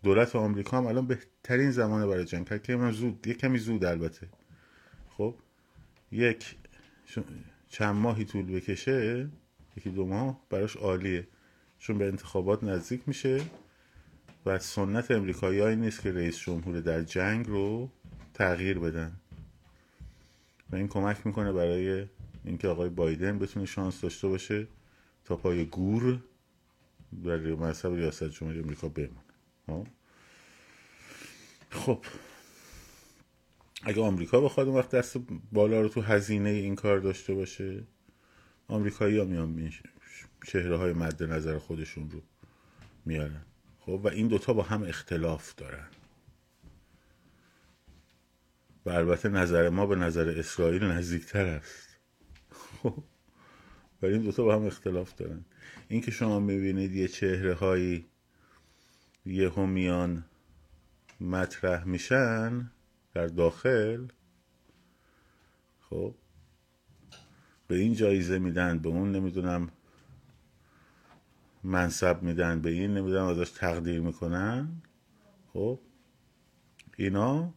دولت 0.03 0.36
آمریکا 0.36 0.77
هم 0.77 0.86
الان 0.86 1.08
بهترین 1.08 1.72
زمانه 1.72 2.08
برای 2.08 2.25
جنگ. 2.25 2.62
که 2.62 2.91
زود 2.91 3.27
یک 3.27 3.38
کمی 3.38 3.58
زود 3.58 3.86
البته. 3.86 4.27
خب 5.10 5.36
یک 6.12 6.55
چند 7.70 7.96
ماهی 7.96 8.25
طول 8.25 8.46
بکشه 8.46 9.29
یکی 9.77 9.89
دو 9.89 10.05
ماه 10.05 10.41
براش 10.50 10.77
عالیه. 10.77 11.27
چون 11.79 11.98
به 11.98 12.08
انتخابات 12.08 12.63
نزدیک 12.63 13.01
میشه 13.08 13.41
و 14.46 14.60
سنت 14.60 15.12
امریکایی 15.12 15.75
نیست 15.75 16.01
که 16.01 16.12
رئیس 16.12 16.39
جمهور 16.39 16.79
در 16.79 17.03
جنگ 17.03 17.48
رو 17.48 17.89
تغییر 18.34 18.79
بدن. 18.79 19.12
و 20.70 20.75
این 20.75 20.88
کمک 20.88 21.27
می‌کنه 21.27 21.53
برای 21.53 22.08
اینکه 22.46 22.67
آقای 22.67 22.89
بایدن 22.89 23.39
بتونه 23.39 23.65
شانس 23.65 24.01
داشته 24.01 24.27
باشه. 24.27 24.67
تا 25.25 25.36
پای 25.36 25.66
گور 25.66 26.24
در 27.25 27.38
مذهب 27.38 27.94
ریاست 27.94 28.24
جمهوری 28.24 28.60
امریکا 28.60 28.90
بمونه 28.90 29.92
خب. 31.70 32.06
اگه 33.84 34.01
آمریکا 34.01 34.42
بخواد 34.42 34.68
اون 34.68 34.78
وقت 34.78 34.90
دست 34.90 35.18
بالا 35.51 35.82
رو 35.82 35.90
تو 35.90 36.01
هزینه 36.01 36.50
این 36.50 36.75
کار 36.75 37.00
داشته 37.00 37.34
باشه 37.34 37.84
آمریکایی 38.68 39.18
ها 39.18 39.25
میان 39.25 39.72
چهره 40.48 40.78
های 40.78 40.94
مد 40.94 41.24
نظر 41.24 41.58
خودشون 41.58 42.12
رو 42.12 42.22
میارن. 43.06 43.46
خب 43.80 44.01
و 44.04 44.08
این 44.08 44.28
دوتا 44.28 44.54
با 44.54 44.63
هم 44.63 44.84
اختلاف 44.84 45.56
دارن. 45.56 45.88
و 48.86 48.90
البته 48.90 49.30
نظر 49.30 49.70
ما 49.70 49.86
به 49.86 49.96
نظر 49.96 50.30
اسرائیل 50.30 50.84
نزدیکتر 50.84 51.46
است. 51.46 51.98
خب. 52.84 53.04
ولی 54.01 54.13
این 54.13 54.22
دوتا 54.22 54.43
با 54.43 54.55
هم 54.55 54.65
اختلاف 54.65 55.15
دارن 55.15 55.46
این 55.88 56.01
که 56.01 56.12
شما 56.12 56.39
می‌بینید 56.39 56.96
یه 56.96 57.08
چهره 57.08 57.53
هایی 57.53 58.05
یه 59.25 59.50
میان 59.65 60.25
مطرح 61.22 61.84
میشن 61.84 62.72
در 63.13 63.27
داخل 63.27 64.08
خب 65.81 66.15
به 67.67 67.75
این 67.75 67.93
جایزه 67.93 68.39
میدن 68.39 68.79
به 68.79 68.89
اون 68.89 69.12
نمی‌دونم 69.12 69.70
منصب 71.63 72.24
میدن 72.24 72.62
به 72.62 72.70
این 72.70 72.93
نمی‌دونم 72.93 73.25
ازش 73.25 73.51
تقدیر 73.51 74.01
می‌کنن 74.01 74.81
خب 75.53 75.79
اینا 76.98 77.53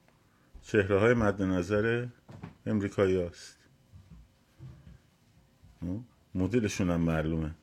چهره 0.62 0.98
های 0.98 1.14
مد 1.14 1.42
امریکایی 2.66 3.22
هست؟ 3.22 3.58
مدلشون 6.34 6.90
هم 6.90 7.00
معلومه. 7.00 7.54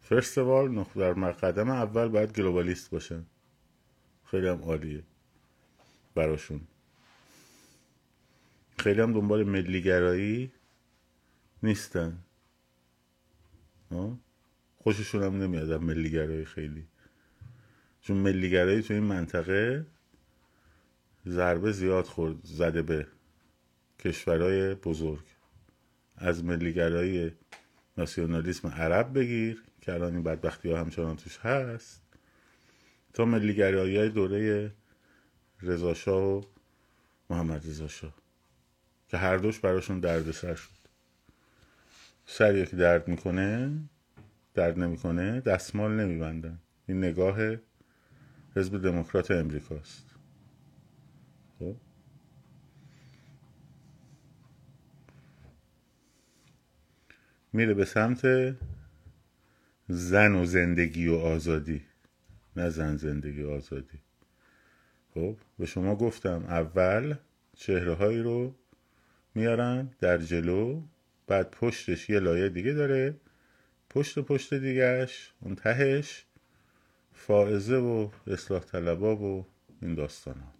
فرست 0.00 0.38
وال 0.38 0.84
در 0.96 1.12
قدم 1.32 1.70
اول 1.70 2.08
باید 2.08 2.32
گلوبالیست 2.32 2.90
باشن. 2.90 3.26
خیلی 4.24 4.48
هم 4.48 4.62
عالیه 4.62 5.02
براشون. 6.14 6.60
خیلی 8.78 9.00
هم 9.00 9.12
دنبال 9.12 9.44
ملیگرایی 9.44 10.52
نیستن. 11.62 12.18
خوششون 14.76 15.22
هم 15.22 15.42
نمیاد 15.42 15.72
ملیگرایی 15.72 16.44
خیلی. 16.44 16.86
چون 18.00 18.16
ملیگرایی 18.16 18.82
تو 18.82 18.94
این 18.94 19.02
منطقه 19.02 19.86
ضربه 21.26 21.72
زیاد 21.72 22.04
خورد 22.04 22.36
زده 22.44 22.82
به 22.82 23.06
کشورهای 23.98 24.74
بزرگ. 24.74 25.35
از 26.16 26.44
ملیگرایی 26.44 27.32
ناسیونالیسم 27.98 28.68
عرب 28.68 29.18
بگیر 29.18 29.62
که 29.80 29.92
الان 29.92 30.14
این 30.14 30.22
بدبختی 30.22 30.70
ها 30.70 30.80
همچنان 30.80 31.16
توش 31.16 31.38
هست. 31.38 32.02
تا 33.14 33.24
ملیگرایی 33.24 33.96
های 33.96 34.08
دوره 34.08 34.72
رضاشاه 35.62 36.22
و 36.22 36.42
محمد 37.30 37.66
رضاشاه 37.66 38.14
که 39.08 39.16
هر 39.16 39.36
دوش 39.36 39.60
براشون 39.60 40.00
دردسر 40.00 40.54
شد. 40.54 40.70
سری 42.26 42.66
که 42.66 42.76
درد 42.76 43.08
می‌کنه 43.08 43.78
درد 44.54 44.78
نمی‌کنه 44.78 45.40
دستمال 45.40 45.92
نمیبندن. 45.92 46.58
این 46.88 46.98
نگاه 46.98 47.38
حزب 48.56 48.82
دموکرات 48.82 49.30
امریکاست. 49.30 50.06
خب؟ 51.58 51.76
میره 57.56 57.74
به 57.74 57.84
سمت 57.84 58.26
زن 59.88 60.34
و 60.34 60.44
زندگی 60.44 61.08
و 61.08 61.14
آزادی. 61.14 61.82
نه 62.56 62.70
زن 62.70 62.96
زندگی 62.96 63.42
و 63.42 63.50
آزادی. 63.50 63.98
خب 65.14 65.36
به 65.58 65.66
شما 65.66 65.96
گفتم 65.96 66.44
اول 66.48 67.14
چهره 67.56 67.94
هایی 67.94 68.22
رو 68.22 68.54
میارن 69.34 69.90
در 70.00 70.18
جلو 70.18 70.82
بعد 71.26 71.50
پشتش 71.50 72.10
یه 72.10 72.18
لایه 72.18 72.48
دیگه 72.48 72.72
داره 72.72 73.14
پشت 73.90 74.18
پشت 74.18 74.54
دیگهش 74.54 75.32
اون 75.40 75.54
تهش 75.54 76.24
فائزه 77.12 77.76
و 77.76 78.08
اصلاح 78.26 78.62
طلبا 78.62 79.16
و 79.16 79.46
این 79.82 79.94
داستان 79.94 80.34
ها 80.34 80.52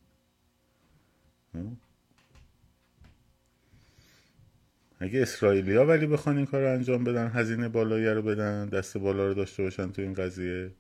اگه 5.01 5.23
اسرائیلیا 5.23 5.87
ولی 5.87 6.07
بخوان 6.07 6.37
این 6.37 6.47
کار 6.47 6.61
رو 6.61 6.73
انجام 6.73 7.05
بدن 7.05 7.29
هزینه 7.29 7.69
بالایی 7.69 8.07
رو 8.07 8.23
بدن 8.23 8.67
دست 8.67 8.99
بالا 8.99 9.27
رو 9.27 9.35
داشته 9.35 9.63
باشن 9.63 9.93
تو 9.93 10.03
این 10.03 10.15
قضیه 10.15 10.73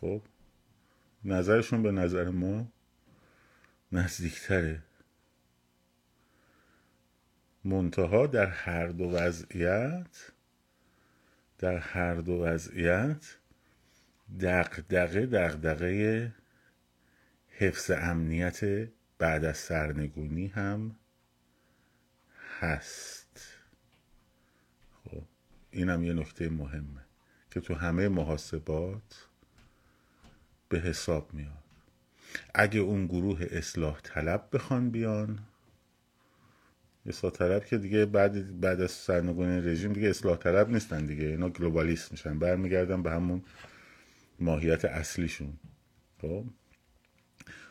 خب؟ 0.00 0.22
نظرشون 1.24 1.82
به 1.82 1.92
نظر 1.92 2.28
ما 2.30 2.72
نزدیکتره. 3.92 4.82
منتها 7.64 8.26
در 8.26 8.46
هر 8.46 8.86
دو 8.86 9.04
وضعیت 9.04 10.32
در 11.58 11.78
هر 11.78 12.14
دو 12.14 12.32
وضعیت 12.32 13.36
دقدقه 14.40 15.26
دقدقه 15.26 16.32
حفظ 17.48 17.90
امنیت 17.90 18.88
بعد 19.18 19.44
از 19.44 19.56
سرنگونی 19.56 20.46
هم 20.46 20.96
هست. 22.60 23.21
اینم 25.72 26.04
یه 26.04 26.12
نکته 26.12 26.48
مهمه 26.48 27.00
که 27.50 27.60
تو 27.60 27.74
همه 27.74 28.08
محاسبات 28.08 29.26
به 30.68 30.80
حساب 30.80 31.34
میاد. 31.34 31.62
اگه 32.54 32.80
اون 32.80 33.06
گروه 33.06 33.46
اصلاح 33.50 34.00
طلب 34.00 34.48
بخوان 34.52 34.90
بیان 34.90 35.38
اصلاح 37.06 37.32
طلب 37.32 37.64
که 37.64 37.78
دیگه 37.78 38.06
بعد 38.06 38.60
بعد 38.60 38.80
از 38.80 38.90
سرنگونی 38.90 39.60
رژیم 39.60 39.92
دیگه 39.92 40.08
اصلاح 40.08 40.36
طلب 40.36 40.70
نیستن 40.70 41.06
دیگه 41.06 41.24
اینا 41.24 41.48
گلوبالیست 41.48 42.12
میشن 42.12 42.38
برمیگردن 42.38 43.02
به 43.02 43.10
همون 43.10 43.42
ماهیت 44.40 44.84
اصلیشون. 44.84 45.52
خب؟ 46.20 46.44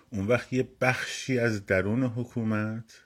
اون 0.09 0.27
وقت 0.27 0.53
یه 0.53 0.67
بخشی 0.81 1.39
از 1.39 1.65
درون 1.65 2.03
حکومت 2.03 3.03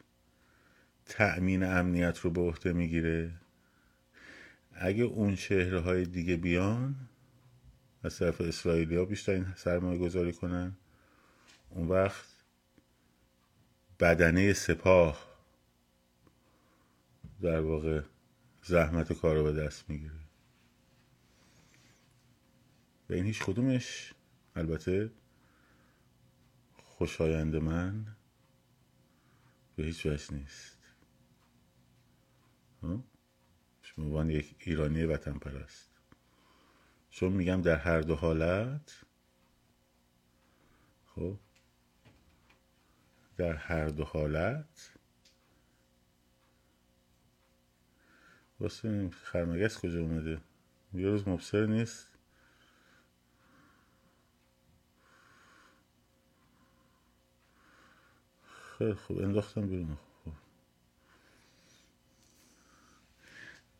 تأمین 1.05 1.63
امنیت 1.63 2.19
رو 2.19 2.29
به 2.29 2.41
عهده 2.41 2.73
می‌گیره. 2.73 3.31
اگه 4.77 5.03
اون 5.03 5.35
چهره 5.35 5.79
های 5.79 6.05
دیگه 6.05 6.35
بیان 6.35 7.09
از 8.03 8.17
طرف 8.17 8.41
اسرائیلی 8.41 8.95
ها 8.95 9.05
بیشتر 9.05 9.31
این 9.31 9.53
سرمایه 9.55 9.99
گذاری 9.99 10.33
کنن. 10.33 10.77
اون 11.69 11.87
وقت 11.87 12.27
بدنه 13.99 14.53
سپاه 14.53 15.35
در 17.41 17.59
واقع 17.59 18.01
زحمت 18.63 19.13
کار 19.13 19.35
رو 19.35 19.43
به 19.43 19.53
دست 19.53 19.89
می‌گیره. 19.89 20.19
و 23.09 23.13
این 23.13 23.25
هیچ 23.25 23.43
کدومش 23.43 24.13
البته 24.55 25.11
خوشایند 26.77 27.55
من 27.55 28.05
به 29.75 29.83
هیچ 29.83 30.05
وجه 30.05 30.33
نیست. 30.33 30.77
عنوان 33.97 34.29
یک 34.29 34.55
ایرانی 34.59 35.03
وطن 35.03 35.33
پرست 35.33 35.89
چون 37.09 37.31
میگم 37.31 37.61
در 37.61 37.75
هر 37.75 38.01
دو 38.01 38.15
حالت 38.15 39.05
خب 41.15 41.37
در 43.37 43.53
هر 43.53 43.87
دو 43.87 44.03
حالت 44.03 44.91
واسه 48.59 49.09
خرمگس 49.09 49.77
کجا 49.79 49.99
اومده؟ 49.99 50.41
یه 50.93 51.07
روز 51.07 51.27
مبصر 51.27 51.65
نیست. 51.65 52.07
خیلی 58.77 58.93
خوب 58.93 59.17
انداختم 59.17 59.67
بیرون. 59.67 59.97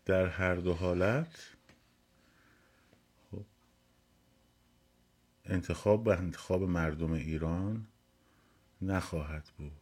در 0.06 0.26
هر 0.26 0.56
دو 0.56 0.74
حالت. 0.74 1.50
خب. 3.32 3.46
انتخاب 5.46 6.04
به 6.04 6.18
انتخاب 6.18 6.64
مردم 6.64 7.12
ایران 7.12 7.88
نخواهد 8.82 9.50
بود. 9.58 9.82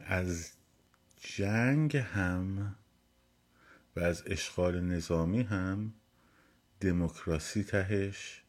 از 0.00 0.52
جنگ 1.20 1.96
هم 1.96 2.76
و 3.96 4.00
از 4.00 4.22
اشغال 4.26 4.80
نظامی 4.80 5.42
هم 5.42 5.92
دموکراسی 6.80 7.64
تهش 7.64 8.42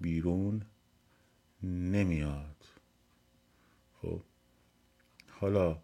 بیرون 0.00 0.62
نمیاد. 1.62 2.64
خب. 4.02 4.22
حالا 5.30 5.82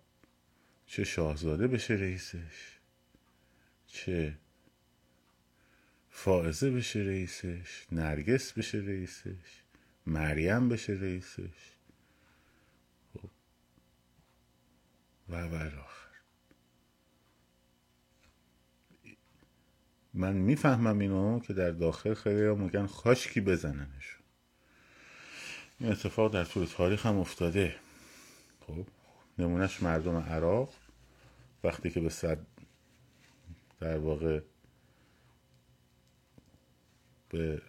چه 0.87 1.05
شاهزاده 1.05 1.69
بشه 1.69 1.95
رئیسش؟ 1.95 2.80
چه؟ 3.93 4.39
فائزه 6.11 6.71
بشه 6.71 6.99
رئیسش 7.01 7.87
نرگس 7.93 8.53
بشه 8.53 8.79
رئیسش 8.79 9.63
مریم 10.07 10.69
بشه 10.69 10.93
رئیسش. 10.93 11.77
خب. 13.15 13.31
و 15.29 15.43
و 15.43 15.55
آخر. 15.55 16.11
من 20.15 20.33
می‌فهمم 20.33 20.99
اینو 20.99 21.41
که 21.41 21.53
در 21.53 21.71
داخل 21.71 22.15
خیلی 22.15 22.45
ها 22.45 22.55
میگن 22.55 22.87
خاشکی 22.87 23.41
بزننشون. 23.41 24.21
این 25.81 25.93
اتفاق 25.93 26.33
در 26.33 26.45
طول 26.45 26.67
تاریخ 26.67 27.07
هم 27.07 27.19
افتاده. 27.19 27.77
خب. 28.67 28.87
نمونهش 29.39 29.83
مردم 29.83 30.17
عراق. 30.17 30.75
وقتی 31.65 31.91
که 31.91 32.01
به 32.01 32.09
صد 32.09 32.39
در 33.81 33.99
واقع 33.99 34.41
به 37.29 37.63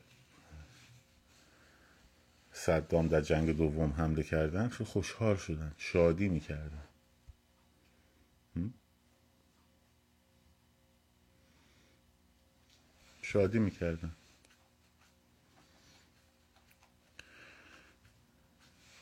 صدام 2.52 3.08
در 3.08 3.22
جنگ 3.22 3.58
دوم 3.58 3.92
حمله 3.92 4.24
کردن 4.24 4.70
خیلی 4.70 4.90
خوشحال 4.90 5.38
شدن 5.38 5.76
شادی 5.78 6.30
می‌کردن. 6.30 6.84
شادی 13.22 13.60
می‌کردن. 13.60 14.12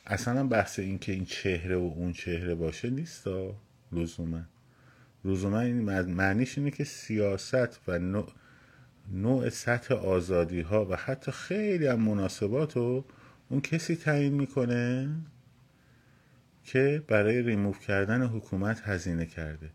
اصلا 0.06 0.48
بحث 0.48 0.80
این 0.80 1.00
که 1.00 1.12
این 1.12 1.26
چهره 1.26 1.78
و 1.78 1.93
اون 1.95 2.13
چهره 2.13 2.56
باشه 2.56 2.89
نیست 2.89 3.28
لزوما. 3.91 4.41
لزوما 5.25 5.60
این 5.60 5.82
معنیش 6.03 6.58
اینه 6.58 6.71
که 6.71 6.84
سیاست 6.84 7.79
و 7.88 7.99
نوع, 7.99 8.32
نوع 9.12 9.49
سطح 9.49 9.93
آزادی 9.93 10.62
ها 10.62 10.86
و 10.86 10.95
حتی 10.95 11.32
خیلی 11.32 11.88
هم 11.88 11.99
مناسبات 12.01 12.75
رو 12.75 13.05
اون 13.49 13.62
کسی 13.62 13.95
تعیین 13.95 14.34
می‌کنه 14.34 15.10
که 16.63 17.03
برای 17.08 17.41
ریموف 17.41 17.79
کردن 17.79 18.21
حکومت 18.21 18.82
هزینه 18.88 19.25
کرده. 19.25 19.69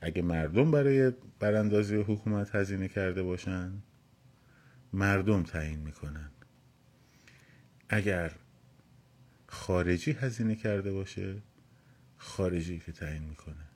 اگه 0.00 0.22
مردم 0.22 0.70
برای 0.70 1.12
براندازی 1.38 1.96
حکومت 1.96 2.54
هزینه 2.54 2.88
کرده 2.88 3.22
باشن 3.22 3.72
مردم 4.92 5.42
تعیین 5.42 5.80
می‌کنن. 5.80 6.30
اگر 7.88 8.32
خارجی 9.46 10.12
هزینه 10.12 10.54
کرده 10.54 10.92
باشه 10.92 11.36
خارجی 12.16 12.78
که 12.78 12.92
تعیین 12.92 13.22
می‌کنه. 13.22 13.69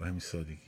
و 0.00 0.04
همین 0.04 0.20
سادگی. 0.20 0.58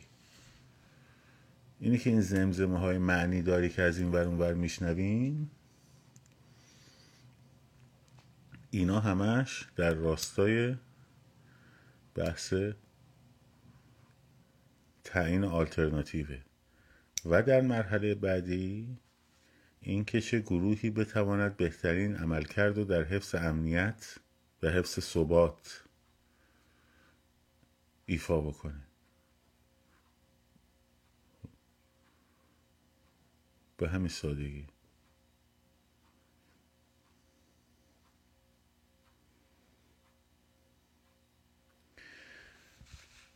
اینه 1.81 1.99
که 1.99 2.11
این 2.11 2.21
زمزمه 2.21 2.79
های 2.79 2.99
معنی 2.99 3.43
داری 3.43 3.69
که 3.69 3.83
از 3.83 3.99
این 3.99 4.13
ور 4.13 4.25
اون 4.25 4.39
ور 4.39 4.55
میشنویم 4.55 5.51
اینا 8.71 9.01
همش 9.01 9.67
در 9.77 9.95
راستای 9.95 10.77
بحث 12.15 12.55
تعیین 15.05 15.45
آلترناتیوه. 15.45 16.39
و 17.25 17.43
در 17.43 17.61
مرحله 17.61 18.15
بعدی 18.15 18.99
اینکه 19.81 20.21
چه 20.21 20.41
گروهی 20.41 20.91
بتواند 20.91 21.57
بهترین 21.57 22.17
عملکرد 22.17 22.79
و 22.79 22.85
در 22.85 23.05
حفظ 23.05 23.35
امنیت 23.35 24.15
و 24.63 24.69
حفظ 24.69 25.01
ثبات 25.01 25.85
ایفا 28.07 28.41
بکنه. 28.41 28.88
به 33.79 33.89
همین 33.89 34.09
سادگی. 34.09 34.67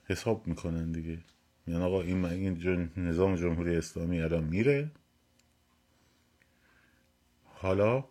حساب 0.05 0.47
می‌کنن 0.47 0.93
دیگه. 0.93 1.19
یعنی 1.67 1.83
آقا 1.83 2.03
این, 2.03 2.25
این 2.25 2.91
نظام 2.97 3.35
جمهوری 3.37 3.77
اسلامی 3.77 4.21
الان 4.21 4.45
میره. 4.45 4.91
حالا 7.45 8.05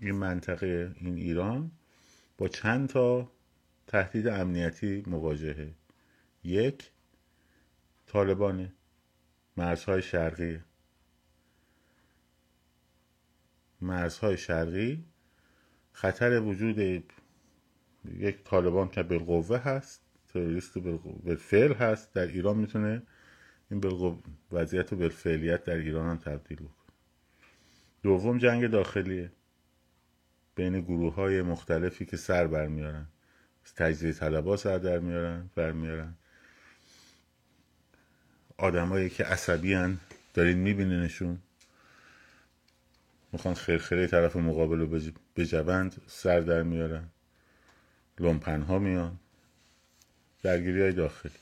این 0.00 0.14
منطقه 0.14 0.94
این 1.00 1.16
ایران 1.16 1.70
با 2.38 2.48
چند 2.48 2.88
تا 2.88 3.32
تهدید 3.86 4.28
امنیتی 4.28 5.02
مواجهه. 5.06 5.74
یک 6.44 6.90
طالبان 8.06 8.72
مرزهای 9.56 10.02
شرقی. 10.02 10.60
مرزهای 13.82 14.36
شرقی. 14.36 15.04
خطر 15.92 16.40
وجود 16.40 16.78
یک 18.18 18.44
طالبان 18.44 18.88
که 18.88 19.02
بالقوه 19.02 19.58
هست 19.58 20.00
تروریست 20.28 20.78
بالفعل 21.24 21.72
هست 21.72 22.14
در 22.14 22.26
ایران 22.26 22.56
می‌تونه 22.56 23.02
این 23.70 23.80
وضعیت 24.52 24.94
بالفعلیت 24.94 25.64
در 25.64 25.76
ایران 25.76 26.10
هم 26.10 26.16
تبدیل 26.16 26.58
بکنه. 26.58 26.94
دوم 28.02 28.38
جنگ 28.38 28.66
داخلیه 28.66 29.32
بین 30.54 30.80
گروه 30.80 31.14
های 31.14 31.42
مختلفی 31.42 32.06
که 32.06 32.16
سر 32.16 32.46
برمیارن 32.46 33.06
تجزیه 33.76 34.12
طلبا 34.12 34.56
سر 34.56 34.78
در 34.78 34.98
میارن 34.98 35.50
برمیارن 35.54 36.14
آدمایی 38.58 39.10
که 39.10 39.24
عصبی 39.24 39.74
هن 39.74 39.98
دارین 40.34 40.58
میبینینشون. 40.58 41.38
می‌خوان 43.32 43.54
خیرخیره 43.54 44.06
طرف 44.06 44.36
مقابل 44.36 44.78
رو 44.78 45.00
بجوند 45.36 46.02
سر 46.06 46.40
در 46.40 46.62
میارن. 46.62 47.08
لومپن 48.18 48.62
ها 48.62 48.78
میان. 48.78 49.18
درگیری 50.42 50.80
های 50.80 50.92
داخلی. 50.92 51.32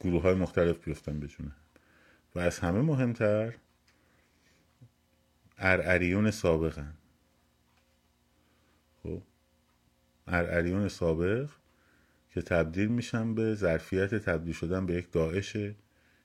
گروه 0.00 0.22
های 0.22 0.34
مختلف 0.34 0.84
بیفتن 0.84 1.20
بجونه 1.20 1.52
و 2.34 2.38
از 2.38 2.58
همه 2.58 2.80
مهمتر 2.80 3.54
ارعریون 5.58 6.30
سابقن. 6.30 6.94
خب؟ 9.02 9.22
ارعریون 10.26 10.88
سابق 10.88 11.50
که 12.30 12.42
تبدیل 12.42 12.88
میشن 12.88 13.34
به 13.34 13.54
ظرفیت 13.54 14.14
تبدیل 14.14 14.54
شدن 14.54 14.86
به 14.86 14.94
یک 14.94 15.12
داعش 15.12 15.56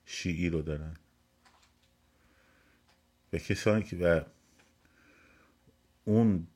شیعی 0.06 0.50
رو 0.50 0.62
دارن. 0.62 0.94
و 3.34 3.38
کسانی 3.38 3.84
که 3.84 3.98
و 3.98 4.22
اون 6.08 6.48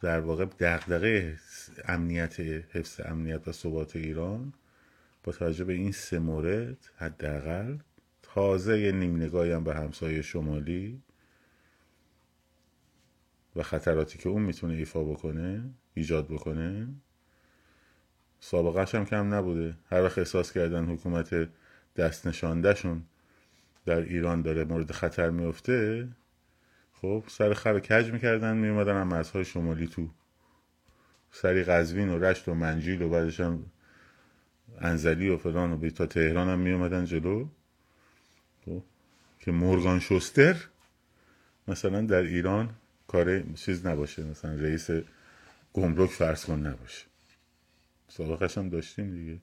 در 0.00 0.20
واقع 0.20 0.44
دغدغه 0.44 1.38
امنیت 1.84 2.40
حفظ 2.40 3.00
امنیت 3.04 3.48
و 3.48 3.52
ثبات 3.52 3.96
ایران 3.96 4.52
با 5.24 5.32
توجه 5.32 5.64
به 5.64 5.72
این 5.72 5.92
سه 5.92 6.18
مورد 6.18 6.76
حداقل 6.96 7.78
تازه 8.22 8.80
یه 8.80 8.92
نیم 8.92 9.16
نگاهی 9.16 9.52
هم 9.52 9.64
به 9.64 9.74
همسایه 9.74 10.22
شمالی 10.22 11.02
و 13.56 13.62
خطراتی 13.62 14.18
که 14.18 14.28
اون 14.28 14.42
می‌تونه 14.42 14.74
ایفا 14.74 15.04
بکنه 15.04 15.70
ایجاد 15.94 16.28
بکنه 16.28 16.88
سابقش 18.40 18.94
هم 18.94 19.04
کم 19.04 19.34
نبوده. 19.34 19.76
هر 19.90 20.02
وقت 20.02 20.18
احساس 20.18 20.52
کردن 20.52 20.84
حکومت 20.84 21.48
دست 21.96 22.26
نشاندهشون 22.26 23.02
در 23.86 24.00
ایران 24.00 24.42
داره 24.42 24.64
مورد 24.64 24.92
خطر 24.92 25.30
میفته 25.30 26.08
خب 27.02 27.24
سر 27.26 27.54
خر 27.54 27.80
کج 27.80 28.10
می‌کردن 28.10 28.56
میومدن 28.56 29.00
هم 29.00 29.08
مرزهای 29.08 29.44
شمالی 29.44 29.86
تو. 29.86 30.10
سری 31.32 31.64
قزوین 31.64 32.08
و 32.08 32.18
رشت 32.18 32.48
و 32.48 32.54
منجیل 32.54 33.02
و 33.02 33.08
بعدش 33.08 33.40
هم 33.40 33.66
انزلی 34.80 35.28
و 35.28 35.36
فلان 35.36 35.72
و 35.72 35.90
تا 35.90 36.06
تهران 36.06 36.48
هم 36.48 36.58
میومدن 36.58 37.04
جلو. 37.04 37.48
خب 38.64 38.82
که 39.40 39.52
مورگان 39.52 40.00
شوستر 40.00 40.56
مثلا 41.68 42.02
در 42.02 42.22
ایران 42.22 42.74
کار 43.06 43.42
چیز 43.54 43.86
نباشه 43.86 44.24
مثلا 44.24 44.54
رئیس 44.54 44.90
گمرک 45.72 46.10
فرض 46.10 46.44
کن 46.44 46.66
نباشه. 46.66 47.06
سابقش 48.08 48.58
هم 48.58 48.68
داشتیم 48.68 49.10
دیگه. 49.10 49.38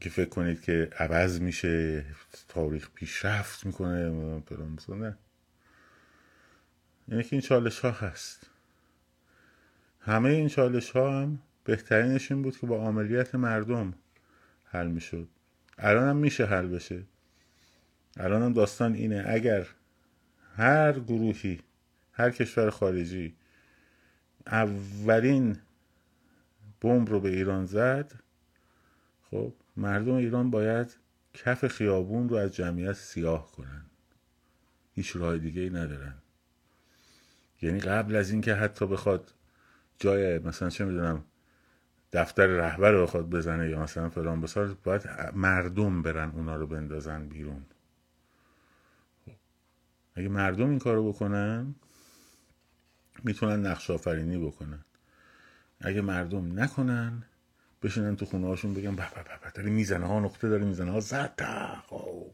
که 0.00 0.10
فکر 0.10 0.28
کنید 0.28 0.62
که 0.62 0.90
عوض 0.98 1.40
میشه 1.40 2.04
تاریخ 2.48 2.90
پیشرفت 2.94 3.66
می‌کنه 3.66 4.10
مثلا 4.76 4.96
نه. 4.96 5.18
یعنی 7.10 7.22
که 7.22 7.28
این 7.32 7.40
چالش 7.40 7.80
ها 7.80 7.90
هست. 7.90 8.50
همه 10.00 10.28
این 10.28 10.48
چالش 10.48 10.90
ها 10.90 11.20
هم 11.20 11.38
بهترینش 11.64 12.32
این 12.32 12.42
بود 12.42 12.58
که 12.58 12.66
با 12.66 12.86
عملیات 12.86 13.34
مردم 13.34 13.94
حل 14.64 14.86
می‌شد. 14.86 15.28
الان 15.78 16.08
هم 16.08 16.16
میشه 16.16 16.44
حل 16.46 16.68
بشه. 16.68 17.02
الان 18.16 18.42
هم 18.42 18.52
داستان 18.52 18.94
اینه 18.94 19.24
اگر 19.26 19.66
هر 20.56 20.92
گروهی 20.92 21.60
هر 22.12 22.30
کشور 22.30 22.70
خارجی 22.70 23.36
اولین 24.46 25.58
بمب 26.80 27.10
رو 27.10 27.20
به 27.20 27.28
ایران 27.28 27.66
زد 27.66 28.12
خب 29.30 29.52
مردم 29.76 30.14
ایران 30.14 30.50
باید 30.50 30.96
کف 31.34 31.66
خیابون 31.66 32.28
رو 32.28 32.36
از 32.36 32.54
جمعیت 32.54 32.92
سیاه 32.92 33.52
کنن. 33.52 33.84
هیچ 34.94 35.16
راه 35.16 35.38
دیگه 35.38 35.62
ای 35.62 35.70
ندارن. 35.70 36.14
یعنی 37.62 37.80
قبل 37.80 38.16
از 38.16 38.30
اینکه 38.30 38.54
حتی 38.54 38.86
بخواد 38.86 39.34
جای 39.98 40.38
مثلا 40.38 40.70
چه 40.70 40.84
می‌دونم 40.84 41.24
دفتر 42.12 42.46
رهبر 42.46 42.90
رو 42.90 43.02
بخواد 43.02 43.30
بزنه 43.30 43.68
یا 43.68 43.82
مثلا 43.82 44.10
فلان 44.10 44.40
بسار 44.40 44.76
باید 44.84 45.02
مردم 45.34 46.02
برن 46.02 46.30
اونا 46.30 46.56
رو 46.56 46.66
بندازن 46.66 47.28
بیرون. 47.28 47.66
اگه 50.14 50.28
مردم 50.28 50.70
این 50.70 50.78
کارو 50.78 51.12
بکنن 51.12 51.74
می‌تونن 53.24 53.66
نقش 53.66 53.90
آفرینی 53.90 54.38
بکنن. 54.46 54.84
اگه 55.80 56.00
مردم 56.00 56.60
نکنن 56.60 57.22
بشینن 57.82 58.16
تو 58.16 58.24
خونه 58.24 58.46
هاشون 58.46 58.74
بگن 58.74 58.96
به 58.96 59.08
به 59.14 59.22
به 59.22 59.50
داری 59.54 59.70
می‌زنه 59.70 60.06
ها 60.06 60.20
نقطه 60.20 60.48
داری 60.48 60.64
می‌زنه 60.64 60.90
ها 60.90 61.00
زد 61.00 61.42
خب. 61.86 62.30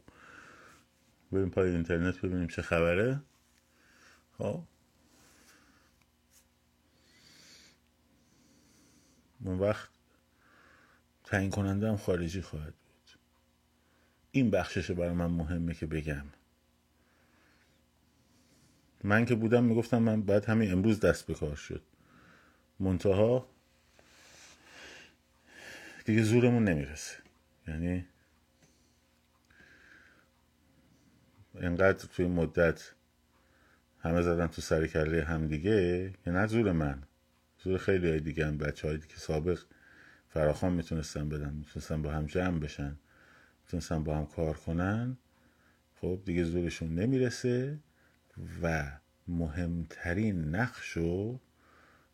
بریم 1.31 1.49
پای 1.49 1.69
اینترنت 1.69 2.17
ببینیم 2.17 2.47
چه 2.47 2.61
خبره. 2.61 3.21
خب؟ 4.37 4.63
اون 9.43 9.59
وقت 9.59 9.89
تعیین 11.23 11.49
کننده 11.49 11.89
هم 11.89 11.97
خارجی 11.97 12.41
خواهد 12.41 12.73
بود. 12.73 13.19
این 14.31 14.51
بخشش 14.51 14.91
برای 14.91 15.13
من 15.13 15.25
مهمه 15.25 15.73
که 15.73 15.85
بگم. 15.85 16.25
من 19.03 19.25
که 19.25 19.35
بودم 19.35 19.63
می‌گفتم 19.63 19.97
من 19.97 20.21
باید 20.21 20.45
همین 20.45 20.71
امروز 20.71 20.99
دست 20.99 21.25
به 21.27 21.33
کار 21.33 21.55
شد. 21.55 21.81
منتها 22.79 23.49
دیگه 26.05 26.23
زورمون 26.23 26.63
نمی‌رسه. 26.63 27.17
یعنی 27.67 28.05
انقدر 31.55 32.07
توی 32.07 32.27
مدت 32.27 32.91
همه 33.99 34.21
زدن 34.21 34.47
تو 34.47 34.61
سر 34.61 34.87
کله 34.87 35.23
هم 35.23 35.47
دیگه 35.47 36.13
که 36.25 36.31
نه 36.31 36.47
زور 36.47 36.71
من. 36.71 37.03
زور 37.67 37.77
خیلی 37.77 38.09
های 38.09 38.19
دیگه 38.19 38.45
هم 38.47 38.57
بچه 38.57 38.87
هایی 38.87 38.99
که 38.99 39.17
سابق 39.17 39.59
فراخان 40.29 40.73
می‌تونستن 40.73 41.29
بدن 41.29 41.53
می‌تونستن 41.53 42.01
با 42.01 42.11
هم 42.11 42.25
جمع 42.25 42.59
بشن 42.59 42.97
می‌تونستن 43.63 44.03
با 44.03 44.17
هم 44.17 44.25
کار 44.25 44.57
کنن. 44.57 45.17
خب 45.95 46.21
دیگه 46.25 46.43
زورشون 46.43 46.95
نمی‌رسه 46.95 47.79
و 48.61 48.91
مهمترین 49.27 50.55
نقش 50.55 50.97
و 50.97 51.39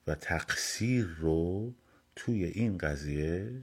و 0.08 0.16
تقصیر 0.16 1.06
رو 1.06 1.74
توی 2.16 2.44
این 2.44 2.78
قضیه 2.78 3.62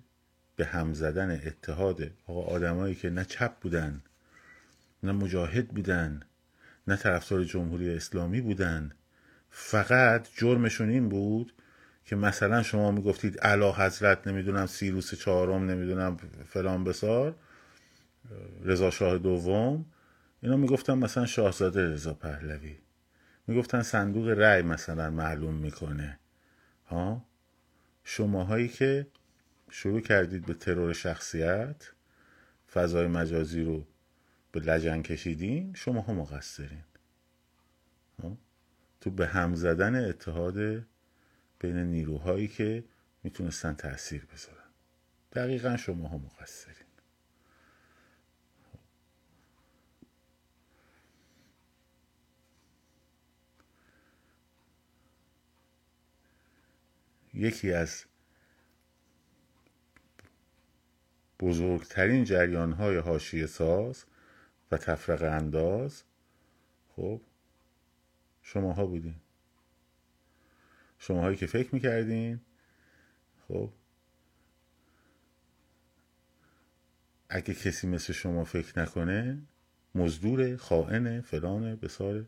به 0.57 0.65
هم 0.65 0.95
زدن 0.95 1.31
اتحاد 1.31 2.11
آقا 2.27 2.43
آدمایی 2.43 2.95
که 2.95 3.11
نه 3.11 3.25
چپ 3.25 3.61
بودن 3.61 4.03
نه 5.03 5.13
مجاهد 5.13 5.69
بودن 5.69 6.21
نه 6.89 6.97
طرفدار 6.97 7.45
جمهوری 7.45 7.95
اسلامی 7.95 8.41
بودن 8.41 8.93
فقط 9.51 10.29
جرمشون 10.35 10.91
این 10.91 11.09
بود 11.09 11.53
که 12.11 12.17
مثلا 12.17 12.63
شما 12.63 12.91
می‌گفتید 12.91 13.41
علا 13.41 13.73
حضرت 13.73 14.27
نمی‌دونم 14.27 14.67
سیروس 14.67 15.15
چهارم 15.15 15.71
نمی‌دونم 15.71 16.17
فلان 16.47 16.85
بسار 16.85 17.35
رضا 18.65 18.91
شاه 18.91 19.19
دوم 19.19 19.85
اینا 20.43 20.57
می‌گفتن 20.57 20.95
مثلا 20.95 21.27
شاهزاده 21.27 21.93
رضا 21.93 22.15
پهلوی. 22.15 22.79
می‌گفتن 23.47 23.83
صندوق 23.83 24.29
رأی 24.29 24.63
مثلا 24.63 25.11
معلوم 25.11 25.55
می‌کنه. 25.55 26.19
ها؟ 26.87 27.25
شماهایی 28.05 28.69
که 28.69 29.07
شروع 29.71 30.01
کردید 30.01 30.47
به 30.47 30.55
ترور 30.55 30.93
شخصیت 30.93 31.93
فضای 32.73 33.07
مجازی 33.07 33.63
رو 33.63 33.87
به 34.53 34.61
لجن 34.61 35.03
کشیدین 35.03 35.75
شما 35.75 36.01
ها؟ 36.01 36.13
مقصرین 36.13 36.85
تو 39.01 39.11
به 39.11 39.27
هم 39.27 39.55
زدن 39.55 40.09
اتحاد 40.09 40.87
بین 41.61 41.77
نیروهایی 41.77 42.49
که 42.49 42.85
می‌تونستن 43.23 43.75
تاثیر 43.75 44.27
بذارن. 44.27 44.71
دقیقا 45.33 45.77
شما 45.77 46.09
ها 46.09 46.19
مقصرین. 46.19 46.77
یکی 57.35 57.73
از 57.73 58.05
بزرگترین 61.41 62.25
جریان 62.25 62.73
های 62.73 62.97
هاشی 62.97 63.47
ساز 63.47 64.05
و 64.71 64.77
تفرق 64.77 65.23
انداز 65.23 66.03
خب 66.97 67.21
شماها 68.43 68.87
بودین. 68.87 69.20
شماهایی 71.01 71.37
که 71.37 71.47
فکر 71.47 71.75
می‌کردین. 71.75 72.41
خب. 73.49 73.73
اگه 77.29 77.55
کسی 77.55 77.87
مثل 77.87 78.13
شما 78.13 78.45
فکر 78.45 78.81
نکنه 78.81 79.43
مزدور 79.95 80.57
خائن 80.57 81.21
فلان 81.21 81.77
بساره 81.77 82.27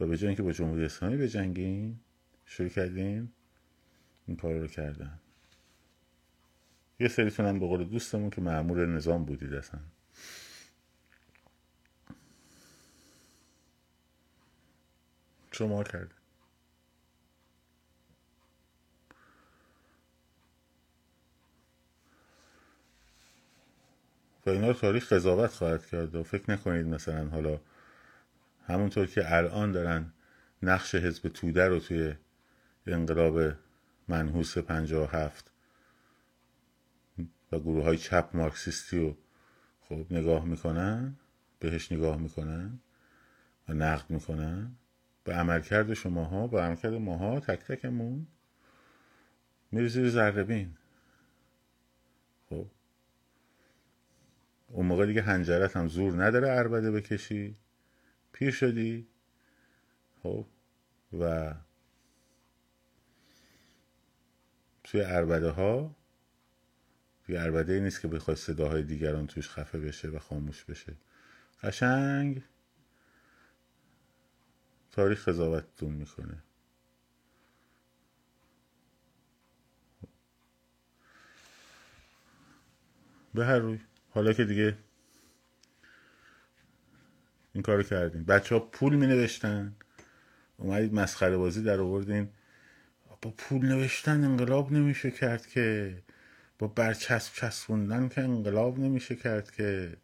و 0.00 0.06
به 0.06 0.16
جای 0.16 0.28
اینکه 0.28 0.42
با 0.42 0.52
جمهوری 0.52 0.84
اسلامی 0.84 1.16
بجنگین 1.16 2.00
شروع 2.46 2.68
کردین 2.68 3.32
این 4.26 4.36
کار 4.36 4.54
رو 4.54 4.66
کردن. 4.66 5.18
یه 7.00 7.08
سریتون 7.08 7.46
هم 7.46 7.58
به 7.58 7.66
قول 7.66 7.84
دوستمون 7.84 8.30
که 8.30 8.40
معمول 8.40 8.86
نظام 8.86 9.24
بودید 9.24 9.54
اصلا. 9.54 9.80
شما 15.52 15.84
کرد 15.84 16.14
و 24.46 24.50
اینا 24.50 24.66
رو 24.66 24.72
تاریخ 24.72 25.12
قضاوت 25.12 25.50
خواهد 25.50 25.86
کرد 25.86 26.14
و 26.14 26.22
فکر 26.22 26.50
نکنید 26.50 26.86
مثلا 26.86 27.28
حالا 27.28 27.60
همونطور 28.66 29.06
که 29.06 29.34
الان 29.34 29.72
دارن 29.72 30.12
نقش 30.62 30.94
حزب 30.94 31.28
توده 31.28 31.68
رو 31.68 31.78
توی 31.78 32.14
انقلاب 32.86 33.52
منحوس 34.08 34.58
پنجاه 34.58 35.10
هفت 35.10 35.50
و 37.52 37.58
گروه 37.58 37.84
های 37.84 37.96
چپ 37.96 38.28
مارکسیستی 38.34 38.98
رو 38.98 39.16
خب 39.80 40.06
نگاه 40.10 40.44
می‌کنن 40.44 41.16
بهش 41.58 41.92
نگاه 41.92 42.16
می‌کنن 42.16 42.80
و 43.68 43.74
نقد 43.74 44.10
می‌کنن. 44.10 44.76
به 45.24 45.34
عملکرد 45.34 45.94
شماها 45.94 46.46
به 46.46 46.60
عملکرد 46.60 46.94
ماها 46.94 47.40
تک 47.40 47.58
تکمون 47.58 48.26
میره 49.72 49.88
خب 49.88 50.76
اون 54.74 54.86
موقع 54.86 55.06
دیگه 55.06 55.22
هنجرت 55.22 55.76
هم 55.76 55.88
زور 55.88 56.24
نداره 56.24 56.48
عربده 56.48 56.90
بکشی. 56.90 57.56
پیر 58.32 58.50
شدی. 58.50 59.06
خب. 60.22 60.46
و 61.20 61.54
توی 64.84 65.00
عربده 65.00 65.50
ها 65.50 65.96
دیگه 67.26 67.40
عربده 67.40 67.72
ای 67.72 67.80
نیست 67.80 68.00
که 68.00 68.08
بخواد 68.08 68.36
صداهای 68.36 68.82
دیگران 68.82 69.26
توش 69.26 69.50
خفه 69.50 69.78
بشه 69.78 70.08
و 70.08 70.18
خاموش 70.18 70.64
بشه. 70.64 70.94
قشنگ. 71.62 72.42
تاریخ 74.92 75.28
قضاوتتون 75.28 75.92
می‌کنه. 75.92 76.42
به 83.34 83.46
هر 83.46 83.58
روی. 83.58 83.80
حالا 84.14 84.32
که 84.32 84.44
دیگه 84.44 84.78
این 87.52 87.62
کارو 87.62 87.82
کردیم. 87.82 88.24
بچه 88.24 88.54
ها 88.54 88.60
پول 88.60 88.94
می 88.94 89.06
نوشتن 89.06 89.76
اومدید 90.56 90.94
مسخره 90.94 91.36
بازی 91.36 91.62
در 91.62 91.80
آوردین. 91.80 92.28
با 93.22 93.30
پول 93.30 93.66
نوشتن 93.66 94.24
انقلاب 94.24 94.72
نمیشه 94.72 95.10
کرد 95.10 95.46
که. 95.46 95.98
با 96.58 96.66
برچسب 96.66 97.34
چسبوندن 97.34 98.08
که 98.08 98.20
انقلاب 98.20 98.78
نمیشه 98.78 99.16
کرد 99.16 99.50
که. 99.50 99.96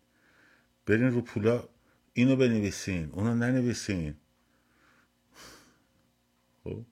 برین 0.87 1.11
رو 1.11 1.21
پولا 1.21 1.69
اینو 2.13 2.37
بنویسین 2.37 3.11
اونو 3.13 3.35
ننویسین. 3.35 4.15
خب؟ 6.65 6.85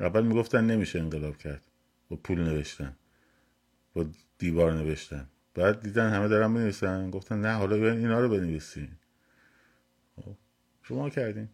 اول 0.00 0.26
می‌گفتن 0.26 0.64
نمیشه 0.64 0.98
انقلاب 0.98 1.36
کرد. 1.38 1.62
با 2.08 2.16
پول 2.16 2.40
نوشتن. 2.40 2.96
با 3.94 4.06
دیوار 4.38 4.72
نوشتن. 4.72 5.28
بعد 5.58 5.80
دیدن 5.80 6.10
همه 6.10 6.28
دارن 6.28 6.54
بنویسن 6.54 7.10
گفتن 7.10 7.40
نه 7.40 7.54
حالا 7.54 7.76
بیاین 7.76 7.98
اینا 7.98 8.20
رو 8.20 8.28
بنویسین. 8.28 8.90
خب 10.16 10.36
شما 10.82 11.10
کردین 11.10 11.48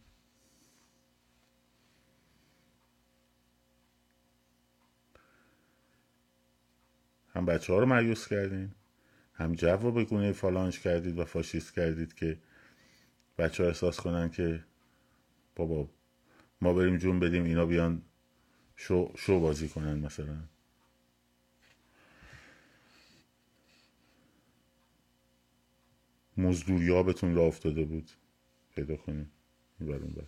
هم 7.35 7.47
بچه 7.47 7.73
ها 7.73 7.79
رو 7.79 7.87
معیوس 7.87 8.29
کردین 8.29 8.73
هم 9.35 9.53
جو 9.55 9.69
رو 9.69 9.93
به 9.93 10.05
گونه 10.05 10.33
فالانش 10.33 10.81
کردید 10.81 11.19
و 11.19 11.25
فاشیست 11.25 11.75
کردید 11.75 12.14
که 12.14 12.38
بچه 13.38 13.62
ها 13.62 13.69
احساس 13.69 14.01
کنن 14.01 14.31
که 14.31 14.64
بابا 15.57 15.90
ما 16.61 16.73
بریم 16.75 16.99
جون 16.99 17.21
بدیم 17.21 17.45
اینا 17.45 17.67
بیان 17.67 18.03
شو, 18.77 19.12
شو 19.17 19.40
بازی 19.40 19.69
کنن 19.69 19.99
مثلا. 19.99 20.37
مزدوریابتون 26.37 27.35
را 27.35 27.42
افتاده 27.42 27.85
بود. 27.85 28.11
پیدا 28.75 28.97
کنیم. 28.97 29.33
این 29.81 29.88
بر 29.88 29.99
بر 29.99 30.25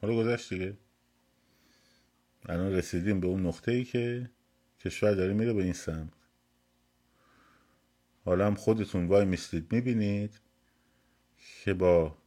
حالا 0.00 0.16
گذشت 0.16 0.54
دیگه. 0.54 0.76
الان 2.46 2.72
رسیدیم 2.72 3.20
به 3.20 3.26
اون 3.26 3.46
نقطه 3.46 3.72
ای 3.72 3.84
که 3.84 4.30
کشور 4.80 5.14
داره 5.14 5.32
میره 5.32 5.52
به 5.52 5.62
این 5.62 5.72
سمت. 5.72 6.12
حالا 8.24 8.46
هم 8.46 8.54
خودتون 8.54 9.06
وای 9.06 9.24
میستید 9.24 9.72
می‌بینید 9.72 10.40
که 11.64 11.74
با 11.74 12.17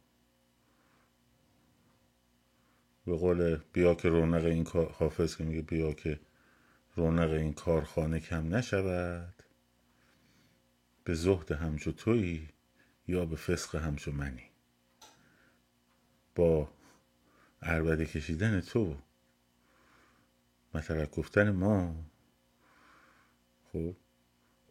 به 3.06 3.16
قول 3.16 3.58
بیا 3.72 3.94
که 3.94 4.08
رونق 4.08 4.44
این 4.44 4.66
حافظ 4.98 5.36
که 5.36 5.44
میگه 5.44 5.62
بیا 5.62 5.92
که 5.92 6.20
رونق 6.96 7.30
این 7.30 7.52
کارخانه 7.52 8.20
کم 8.20 8.54
نشود. 8.54 9.42
به 11.04 11.14
زهد 11.14 11.52
همچو 11.52 11.92
تویی 11.92 12.48
یا 13.08 13.26
به 13.26 13.36
فسق 13.36 13.74
همچو 13.74 14.12
منی. 14.12 14.44
با 16.34 16.68
عربده 17.62 18.06
کشیدن 18.06 18.60
تو 18.60 18.96
مثلا 20.74 21.06
گفتن 21.06 21.50
ما 21.50 22.04
خب 23.72 23.96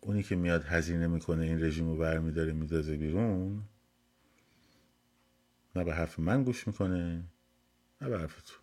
اونی 0.02 0.24
که 0.24 0.36
میاد 0.36 0.63
هزینه 0.63 1.08
می‌کنه 1.08 1.44
این 1.44 1.63
رژیم 1.63 1.89
رو 1.89 1.98
برمیداره 1.98 2.54
میدازه 2.54 2.98
بیرون 2.98 3.63
نه 5.76 5.84
به 5.84 5.94
حرف 5.94 6.20
من 6.20 6.44
گوش 6.44 6.67
می‌کنه. 6.67 7.24
نه 8.02 8.10
به 8.10 8.20
حرف 8.20 8.42
تو 8.42 8.54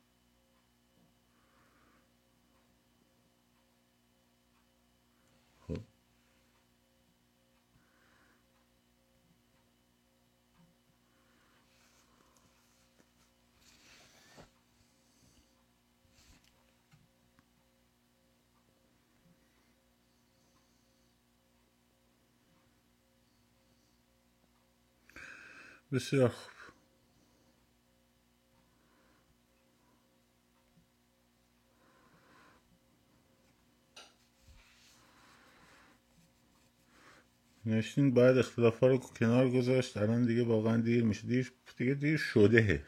نشین 37.78 38.14
باید 38.14 38.38
اختلاف 38.38 38.80
رو 38.80 38.98
کنار 38.98 39.50
گذاشت. 39.50 39.96
الان 39.96 40.26
دیگه 40.26 40.44
واقعا 40.44 40.76
دیر 40.76 41.04
میشه. 41.04 41.26
دیر 41.26 41.52
دیگه 41.76 41.94
دیر 41.94 42.16
شده. 42.16 42.82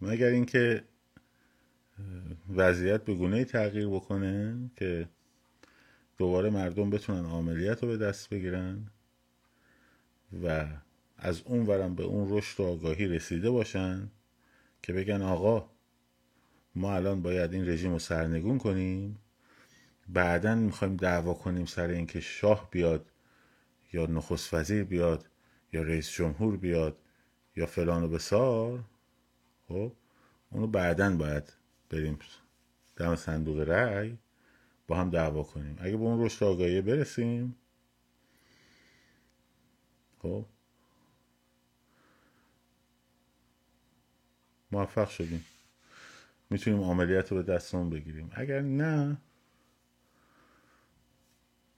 مگر 0.00 0.26
اینکه 0.26 0.84
وضعیت 2.56 3.04
به 3.04 3.14
گونه 3.14 3.44
تغییر 3.44 3.88
بکنه 3.88 4.56
که 4.76 5.08
دوباره 6.18 6.50
مردم 6.50 6.90
بتونن 6.90 7.24
عملیت 7.24 7.82
رو 7.82 7.88
به 7.88 7.96
دست 7.96 8.30
بگیرن 8.30 8.86
و 10.44 10.66
از 11.16 11.42
اون 11.44 11.66
ورم 11.66 11.94
به 11.94 12.02
اون 12.02 12.36
رشد 12.36 12.60
و 12.60 12.64
آگاهی 12.64 13.06
رسیده 13.06 13.50
باشن 13.50 14.10
که 14.82 14.92
بگن 14.92 15.22
آقا 15.22 15.70
ما 16.74 16.94
الان 16.94 17.22
باید 17.22 17.52
این 17.52 17.68
رژیم 17.68 17.92
رو 17.92 17.98
سرنگون 17.98 18.58
کنیم. 18.58 19.18
بعدا 20.08 20.54
می‌خوایم 20.54 20.96
دعوا 20.96 21.34
کنیم 21.34 21.66
سر 21.66 21.88
اینکه 21.88 22.20
شاه 22.20 22.70
بیاد 22.70 23.06
یا 23.96 24.06
نخست 24.06 24.54
وزیر 24.54 24.84
بیاد 24.84 25.28
یا 25.72 25.82
رئیس 25.82 26.10
جمهور 26.10 26.56
بیاد 26.56 26.98
یا 27.56 27.66
فلان 27.66 28.02
و 28.02 28.08
بسار 28.08 28.84
خب؟ 29.68 29.92
اونو 30.50 30.66
بعدا 30.66 31.16
باید 31.16 31.52
بریم 31.90 32.18
دم 32.96 33.16
صندوق 33.16 33.58
رأی 33.58 34.18
با 34.88 34.96
هم 34.96 35.10
دعوا 35.10 35.42
کنیم. 35.42 35.76
اگه 35.80 35.96
به 35.96 36.02
اون 36.02 36.24
رشد 36.24 36.44
آگاهی 36.44 36.80
برسیم 36.80 37.56
خب؟ 40.22 40.44
موفق 44.72 45.08
شدیم. 45.08 45.44
می‌تونیم 46.50 46.82
عملیات 46.82 47.32
رو 47.32 47.36
به 47.36 47.42
دستمون 47.42 47.90
بگیریم. 47.90 48.30
اگر 48.34 48.60
نه 48.60 49.16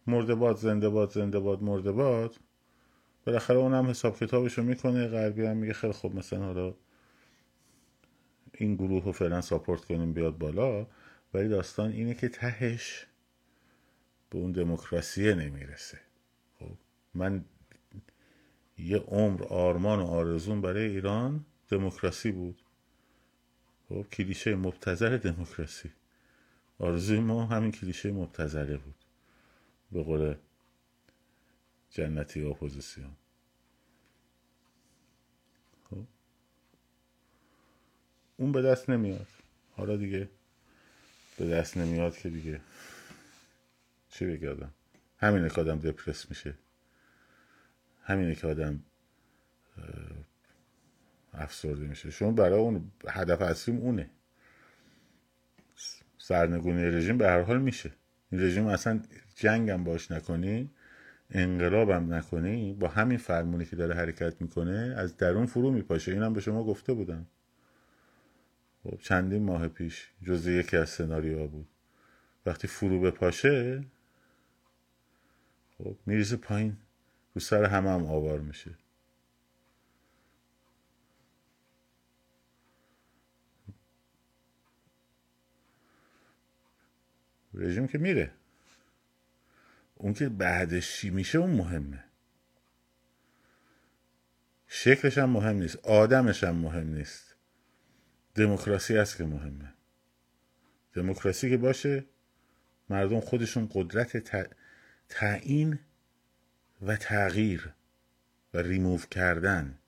مرده 0.08 0.34
باد 0.34 0.56
زنده 0.56 0.88
باد 0.88 1.10
زنده 1.10 1.38
باد 1.38 1.62
مرده 1.62 1.92
باد. 1.92 2.36
بالاخره 3.26 3.56
اونم 3.56 3.86
حساب 3.86 4.16
رو 4.32 4.62
می‌کنه 4.62 5.06
غربی 5.08 5.46
هم 5.46 5.56
میگه 5.56 5.72
خیلی 5.72 5.92
خوب 5.92 6.14
مثلا 6.14 6.44
حالا 6.44 6.74
این 8.54 8.74
گروه 8.74 9.04
رو 9.04 9.12
فعلا 9.12 9.40
ساپورت 9.40 9.84
کنیم 9.84 10.12
بیاد 10.12 10.38
بالا. 10.38 10.86
ولی 11.34 11.48
داستان 11.48 11.90
اینه 11.90 12.14
که 12.14 12.28
تهش 12.28 13.06
به 14.30 14.38
اون 14.38 14.52
دموکراسی 14.52 15.34
نمی‌رسه. 15.34 15.98
خب 16.58 16.76
من 17.14 17.44
یه 18.78 18.98
عمر 18.98 19.44
آرمان 19.44 19.98
و 19.98 20.04
آرزون 20.04 20.60
برای 20.60 20.86
ایران 20.86 21.44
دموکراسی 21.68 22.32
بود. 22.32 22.62
خب 23.88 24.06
کلیشه 24.12 24.56
مبتذر 24.56 25.16
دموکراسی. 25.16 25.90
آرزوی 26.78 27.20
ما 27.20 27.46
همین 27.46 27.72
کلیشه 27.72 28.12
مبتذره 28.12 28.76
بود. 28.76 28.97
به 29.92 30.02
قول 30.02 30.34
جنتی 31.90 32.44
اپوزیسیون. 32.44 33.16
خب. 35.90 36.06
اون 38.36 38.52
به 38.52 38.62
دست 38.62 38.90
نمیاد. 38.90 39.26
حالا 39.76 39.96
دیگه 39.96 40.28
به 41.38 41.48
دست 41.48 41.76
نمیاد 41.76 42.16
که 42.16 42.30
دیگه 42.30 42.60
چی 44.08 44.26
بگه 44.26 44.50
آدم؟ 44.50 44.72
همینه 45.18 45.48
که 45.48 45.60
آدم 45.60 45.78
دپرس 45.78 46.28
میشه. 46.30 46.54
همینه 48.02 48.34
که 48.34 48.46
آدم 48.46 48.82
افسرده 51.32 51.86
میشه. 51.86 52.10
شما 52.10 52.30
برای 52.30 52.60
اون 52.60 52.92
هدف 53.08 53.42
اصلیم 53.42 53.78
اونه. 53.78 54.10
سرنگونی 56.18 56.84
رژیم 56.84 57.18
به 57.18 57.26
هر 57.26 57.42
حال 57.42 57.60
میشه. 57.60 57.92
این 58.30 58.42
رژیم 58.42 58.66
اصلا 58.66 59.02
جنگم 59.38 59.84
باش 59.84 60.10
نکنی 60.10 60.70
انقلابم 61.30 62.14
نکنی 62.14 62.72
با 62.72 62.88
همین 62.88 63.18
فرمونی 63.18 63.64
که 63.64 63.76
داره 63.76 63.94
حرکت 63.94 64.40
می‌کنه 64.40 64.94
از 64.96 65.16
درون 65.16 65.46
فرو 65.46 65.70
میپاشه. 65.70 66.12
اینم 66.12 66.32
به 66.32 66.40
شما 66.40 66.64
گفته 66.64 66.92
بودم. 66.92 67.26
خب 68.82 68.98
چندین 69.00 69.42
ماه 69.42 69.68
پیش 69.68 70.10
جزء 70.22 70.50
یکی 70.50 70.76
از 70.76 70.88
سناریوها 70.88 71.46
بود. 71.46 71.68
وقتی 72.46 72.68
فرو 72.68 73.00
بپاشه 73.00 73.84
خب 75.78 75.96
میریزه 76.06 76.36
پایین. 76.36 76.76
رو 77.34 77.40
سر 77.40 77.64
همه 77.64 77.90
هم 77.90 78.06
آوار 78.06 78.40
میشه. 78.40 78.70
رژیم 87.54 87.86
که 87.86 87.98
میره. 87.98 88.37
اون 89.98 90.14
که 90.14 90.28
بعدش 90.28 90.96
چی 90.96 91.10
میشه 91.10 91.38
اون 91.38 91.50
مهمه. 91.50 92.04
شکلش 94.66 95.18
هم 95.18 95.30
مهم 95.30 95.56
نیست 95.56 95.76
آدمش 95.76 96.44
هم 96.44 96.54
مهم 96.54 96.94
نیست. 96.94 97.34
دموکراسی 98.34 98.96
هست 98.96 99.16
که 99.16 99.24
مهمه. 99.24 99.72
دموکراسی 100.94 101.50
که 101.50 101.56
باشه 101.56 102.04
مردم 102.90 103.20
خودشون 103.20 103.68
قدرت 103.72 104.16
تعیین 105.08 105.78
و 106.82 106.96
تغییر 106.96 107.72
و 108.54 108.58
ریموو 108.58 108.98
کردن. 108.98 109.78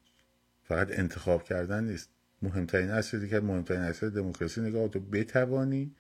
فقط 0.65 0.99
انتخاب 0.99 1.45
کردن 1.45 1.85
نیست. 1.85 2.11
مهمترین 2.43 2.91
اصل 2.91 3.27
که 3.27 3.41
مهمترین 3.41 3.81
اصل 3.81 4.11
دموکراسی 4.11 4.61
نگاه 4.61 4.89
تو 4.89 5.01
بتوانی. 5.01 5.95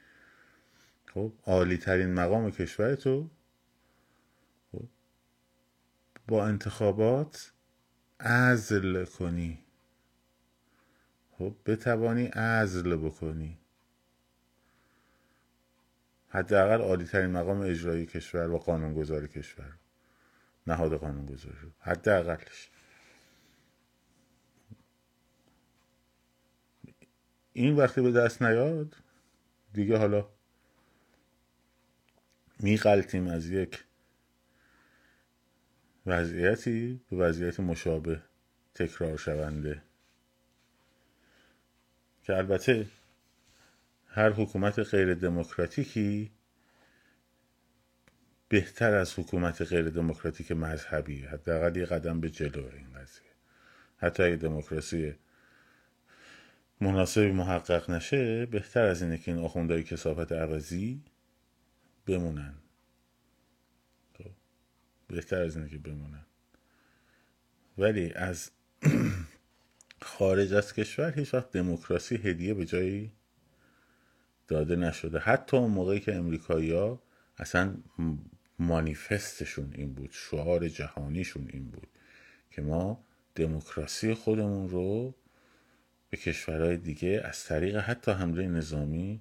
خب 1.06 1.32
عالی 1.46 1.76
ترین 1.76 2.14
مقام 2.14 2.50
کشور 2.50 2.94
تو 2.94 3.30
با 6.30 6.46
انتخابات 6.46 7.52
عزل 8.20 9.04
کنی. 9.04 9.58
خب 11.38 11.54
بتوانی 11.66 12.26
عزل 12.26 12.96
بکنی. 12.96 13.58
حداقل 16.28 16.80
عالی 16.80 17.04
ترین 17.04 17.30
مقام 17.30 17.60
اجرایی 17.60 18.06
کشور 18.06 18.50
و 18.50 18.58
قانونگذار 18.58 19.26
کشور. 19.26 19.72
نهاد 20.66 20.94
قانونگذاری. 20.94 21.72
حداقلش. 21.80 22.70
این 27.52 27.76
وقتی 27.76 28.00
به 28.00 28.12
دست 28.12 28.42
نیاد 28.42 28.96
دیگه 29.72 29.98
حالا 29.98 30.28
میقلتیم 32.60 33.28
از 33.28 33.46
یک 33.46 33.84
وضعیتی 36.06 37.00
به 37.10 37.16
وضعیت 37.16 37.60
مشابه 37.60 38.22
تکرار 38.74 39.16
شونده. 39.16 39.82
که 42.22 42.36
البته 42.36 42.86
هر 44.06 44.30
حکومت 44.30 44.78
غیر 44.78 45.14
دموکراتیکی 45.14 46.30
بهتر 48.48 48.94
از 48.94 49.18
حکومت 49.18 49.62
غیر 49.62 49.90
دموکراتیک 49.90 50.52
مذهبی 50.52 51.20
حداقل 51.20 51.76
یه 51.76 51.84
قدم 51.84 52.20
به 52.20 52.30
جلو 52.30 52.66
این 52.76 52.92
قضیه. 52.92 53.30
حتی 53.96 54.22
اگه 54.22 54.36
دموکراسی 54.36 55.14
مناسبی 56.80 57.32
محقق 57.32 57.90
نشه 57.90 58.46
بهتر 58.46 58.84
از 58.84 59.02
اینه 59.02 59.18
که 59.18 59.30
این 59.32 59.40
آخوندهای 59.40 59.82
کسافت 59.82 60.32
عوضی 60.32 61.02
بمونن. 62.06 62.54
بهتر 65.10 65.42
از 65.42 65.56
اینه 65.56 65.68
که 65.68 65.78
بمونن 65.78 66.26
ولی 67.78 68.12
از 68.12 68.50
خارج 70.02 70.54
از 70.54 70.72
کشور 70.72 71.12
هیچ 71.12 71.34
وقت 71.34 71.50
دموکراسی 71.50 72.16
هدیه 72.16 72.54
به 72.54 72.64
جایی 72.64 73.12
داده 74.48 74.76
نشده. 74.76 75.18
حتی 75.18 75.56
اون 75.56 75.70
موقعی 75.70 76.00
که 76.00 76.14
امریکایی 76.14 76.72
ها 76.72 77.02
اصلا 77.38 77.74
مانیفستشون 78.58 79.72
این 79.74 79.94
بود 79.94 80.10
شعار 80.12 80.68
جهانیشون 80.68 81.48
این 81.52 81.64
بود 81.70 81.88
که 82.50 82.62
ما 82.62 83.04
دموکراسی 83.34 84.14
خودمون 84.14 84.68
رو 84.68 85.14
به 86.10 86.16
کشورهای 86.16 86.76
دیگه 86.76 87.22
از 87.24 87.44
طریق 87.44 87.76
حتی 87.76 88.10
حمله 88.10 88.48
نظامی 88.48 89.20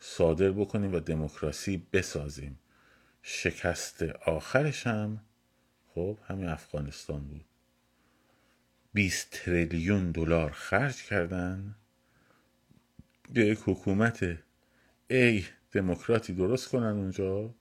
صادر 0.00 0.50
بکنیم 0.50 0.94
و 0.94 1.00
دموکراسی 1.00 1.86
بسازیم. 1.92 2.58
شکست 3.22 4.02
آخرش 4.02 4.86
هم 4.86 5.20
خب 5.94 6.18
همین 6.26 6.48
افغانستان 6.48 7.20
بود. 7.20 7.44
20 8.92 9.28
تریلیون 9.30 10.10
دلار 10.10 10.50
خرج 10.50 11.02
کردن. 11.02 11.74
به 13.32 13.40
یک 13.46 13.58
حکومت 13.66 14.38
ای 15.10 15.44
دموکراتی 15.72 16.32
درست 16.32 16.68
کنن 16.68 16.86
اونجا. 16.86 17.54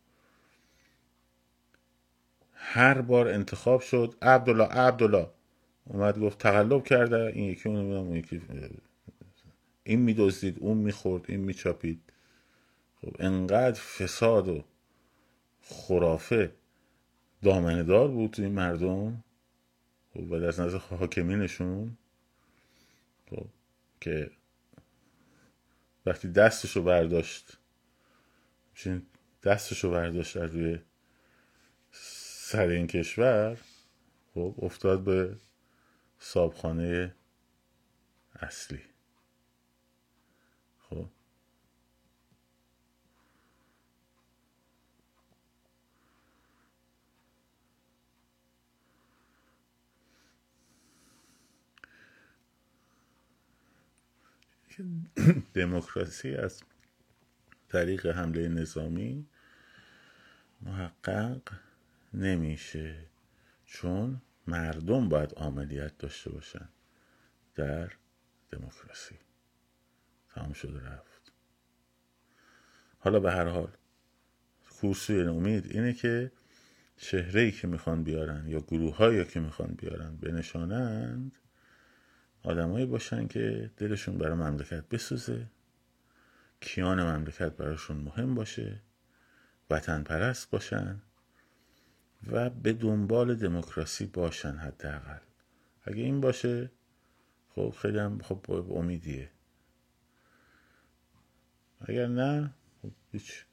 هر 2.53 3.01
بار 3.01 3.27
انتخاب 3.27 3.81
شد 3.81 4.15
عبدالله 4.21 4.65
عبدالله. 4.65 5.29
اومد 5.85 6.19
گفت 6.19 6.37
تقلب 6.37 6.83
کرده 6.83 7.31
این 7.35 7.43
یکی 7.45 7.69
اون 7.69 7.93
اون 7.93 8.15
یکی 8.15 8.41
این 9.83 9.99
میدزدید 9.99 10.57
اون 10.59 10.77
می‌خورد 10.77 11.25
این 11.27 11.39
میچاپید. 11.39 12.01
خب 13.01 13.15
انقدر 13.19 13.79
فساد 13.79 14.47
و 14.47 14.63
خرافه. 15.69 16.51
دامنه 17.43 17.83
دار 17.83 18.07
بود 18.07 18.35
این 18.39 18.51
مردم. 18.51 19.23
خب 20.13 20.33
از 20.33 20.59
نظر 20.59 20.77
حاکمینشون. 20.77 21.97
خب 23.29 23.45
که 24.01 24.31
وقتی 26.05 26.31
دستشو 26.31 26.83
برداشت 26.83 27.57
دستشو 29.43 29.91
برداشت 29.91 30.37
در 30.37 30.45
روی 30.45 30.79
سر 31.91 32.67
این 32.67 32.87
کشور 32.87 33.57
خب 34.33 34.55
افتاد 34.57 35.03
به 35.03 35.35
صابخانه 36.19 37.15
اصلی 38.35 38.81
خب 40.89 41.05
دموکراسی 55.53 56.35
از 56.35 56.63
طریق 57.69 58.07
حمله 58.07 58.47
نظامی 58.47 59.27
محقق 60.61 61.41
نمیشه 62.13 63.05
چون 63.65 64.21
مردم 64.47 65.09
باید 65.09 65.33
عملیت 65.37 65.97
داشته 65.97 66.29
باشن 66.29 66.69
در 67.55 67.91
دموکراسی. 68.51 69.15
تمام 70.29 70.53
شده 70.53 70.85
رفت. 70.85 71.31
حالا 72.99 73.19
به 73.19 73.31
هر 73.31 73.45
حال 73.45 73.71
کورسوی 74.81 75.21
امید 75.21 75.65
اینه 75.65 75.93
که 75.93 76.31
چهره 76.97 77.51
که 77.51 77.67
می‌خوان 77.67 78.03
بیارن 78.03 78.47
یا 78.47 78.59
گروه 78.59 78.95
هایی 78.95 79.25
که 79.25 79.39
می‌خوان 79.39 79.73
بیارن 79.73 80.15
بنشانند 80.15 81.37
آدمایی 82.43 82.85
باشن 82.85 83.27
که 83.27 83.71
دلشون 83.77 84.17
برای 84.17 84.35
مملکت 84.35 84.89
بسوزه 84.89 85.45
کیان 86.61 87.03
مملکت 87.03 87.51
براشون 87.51 87.97
مهم 87.97 88.35
باشه 88.35 88.81
وطن 89.69 90.03
پرست 90.03 90.49
باشن 90.49 91.01
و 92.31 92.49
به 92.49 92.73
دنبال 92.73 93.35
دموکراسی 93.35 94.05
باشن 94.05 94.51
حداقل. 94.51 95.19
اگه 95.83 96.03
این 96.03 96.21
باشه 96.21 96.71
خب 97.49 97.73
خیلی 97.81 97.99
هم 97.99 98.19
خب 98.21 98.51
امیدیه. 98.71 99.29
اگر 101.81 102.07
نه 102.07 102.53
خب 102.81 102.91
هیچ. 103.11 103.45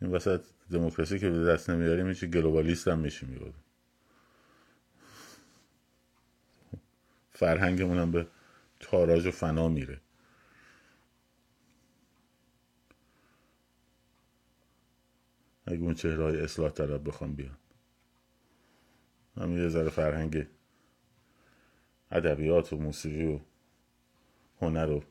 این 0.00 0.10
وسط 0.10 0.44
دموکراسی 0.70 1.18
که 1.18 1.30
به 1.30 1.44
دست 1.44 1.70
نمیاریم 1.70 2.06
میشه 2.06 2.26
گلوبالیست 2.26 2.88
هم 2.88 2.98
میشه 2.98 3.26
میبود 3.26 3.54
فرهنگمون 7.38 7.98
هم 7.98 8.10
به 8.10 8.26
تاراج 8.80 9.26
و 9.26 9.30
فنا 9.30 9.68
میره. 9.68 10.00
اگه 15.66 15.80
اون 15.80 15.94
چهره 15.94 16.24
های 16.24 16.40
اصلاح 16.40 16.70
طلب 16.70 17.08
بخوام 17.08 17.34
بیان 17.34 17.56
هم 19.36 19.58
یه 19.58 19.68
ذره 19.68 19.88
فرهنگ 19.88 20.46
ادبیات 22.10 22.72
و 22.72 22.76
موسیقی 22.76 23.26
و 23.26 23.40
هنر 24.60 24.90
و 24.90 25.02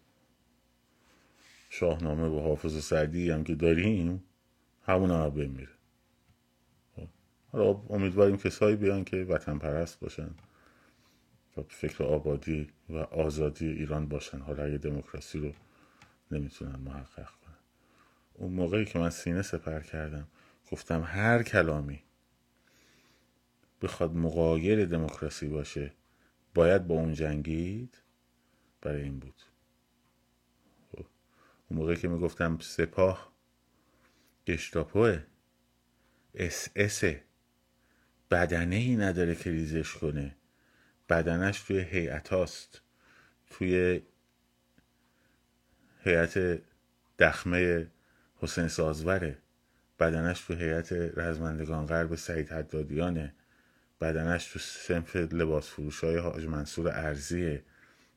شاهنامه 1.70 2.28
و 2.28 2.40
حافظ 2.40 2.76
و 2.76 2.82
سعدی 2.82 3.32
هم 3.32 3.44
که 3.44 3.56
داریم 3.56 4.24
همون 4.86 5.12
هم 5.12 5.34
میره. 5.34 5.74
خب. 6.96 7.08
حالا 7.52 7.82
امیدواریم 7.90 8.38
کسایی 8.38 8.76
بیان 8.76 9.04
که 9.04 9.18
وطن 9.18 9.58
پرست 9.58 10.00
باشن. 10.00 10.30
فکر 11.64 12.04
آبادی 12.04 12.70
و 12.90 12.98
آزادی 12.98 13.68
ایران 13.68 14.08
باشن. 14.08 14.40
حالا 14.40 14.64
اگه 14.64 14.78
دموکراسی 14.78 15.40
رو 15.40 15.54
نمی‌تونن 16.32 16.76
محقق 16.76 17.30
کنن. 17.30 17.58
اون 18.34 18.54
موقعی 18.54 18.86
که 18.86 19.00
من 19.00 19.10
سینه 19.10 19.42
سپر 19.42 19.80
کردم 19.80 20.28
گفتم 20.72 21.04
هر 21.06 21.44
کلامی 21.44 22.04
بخواد 23.82 24.16
مغایر 24.16 24.86
دموکراسی 24.86 25.48
باشه 25.48 25.94
باید 26.54 26.88
با 26.88 26.96
اون 26.96 27.14
جنگید 27.14 27.98
برای 28.82 29.02
این 29.02 29.20
بود. 29.20 29.42
اون 31.70 31.80
موقعی 31.80 31.96
که 31.96 32.08
می‌گفتم 32.08 32.58
سپاه 32.60 33.34
گشتاپوه 34.48 35.24
اس 36.34 36.70
اس 36.76 37.04
بدنه 38.32 38.76
ای 38.76 38.96
نداره 38.96 39.36
که 39.36 39.52
ریزش 39.52 39.94
کنه. 39.94 40.37
بدنش 41.10 41.62
توی 41.62 41.80
هیئت 41.80 42.30
هاست. 42.30 42.82
توی 43.50 44.02
هیئت 46.04 46.62
دخمه 47.20 47.88
حسین 48.36 48.68
سازوره. 48.68 49.38
بدنش 50.00 50.42
تو 50.42 50.54
هیئت 50.54 50.92
رزمندگان 50.92 51.86
غرب 51.86 52.16
سعید 52.16 52.52
حدادیانه. 52.52 53.34
بدنش 54.02 54.46
تو 54.46 54.60
سنف 54.60 55.16
لباس 55.16 55.70
فروش 55.70 56.04
های 56.04 56.18
حاج 56.18 56.46
منصور 56.46 56.90
ارزیه 56.90 57.64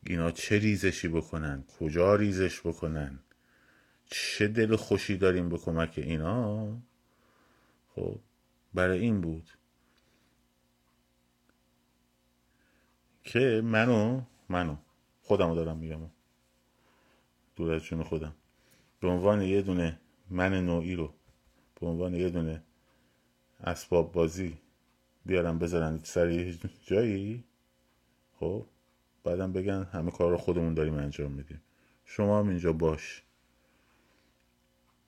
اینا 0.07 0.31
چه 0.31 0.59
ریزشی 0.59 1.09
بکنن؟ 1.09 1.65
کجا 1.79 2.15
ریزش 2.15 2.61
بکنن؟ 2.61 3.19
چه 4.07 4.49
دل 4.49 4.77
خوشی 4.77 5.17
داریم 5.17 5.49
به 5.49 5.59
کمک 5.59 5.95
اینا؟ 5.97 6.79
خب 7.95 8.21
برای 8.75 8.99
این 8.99 9.21
بود. 9.21 9.49
که 13.31 13.61
منو 13.65 14.21
منو. 14.49 14.77
خودمو 15.23 15.55
دارم 15.55 15.77
میگم. 15.77 16.01
دور 17.57 17.73
از 17.73 17.83
جون 17.83 18.03
خودم. 18.03 18.35
به 19.01 19.09
عنوان 19.09 19.43
یه 19.43 19.63
دونه 19.63 20.01
من 20.31 20.67
نوعی 20.67 20.95
رو 20.95 21.15
به 21.81 21.87
عنوان 21.87 22.15
یه 22.15 22.29
دونه 22.29 22.63
اسباب 23.65 24.13
بازی 24.13 24.59
بیارم 25.27 25.59
بذارن 25.59 26.01
سر 26.05 26.53
جایی 26.87 27.45
خب 28.41 28.67
بعدم 29.25 29.53
بگن 29.53 29.85
همه 29.85 30.11
کار 30.11 30.31
رو 30.31 30.37
خودمون 30.37 30.75
داریم 30.75 30.95
انجام 30.95 31.33
میدیم. 31.33 31.61
شما 32.05 32.39
هم 32.39 32.49
اینجا 32.49 32.73
باش. 32.73 33.23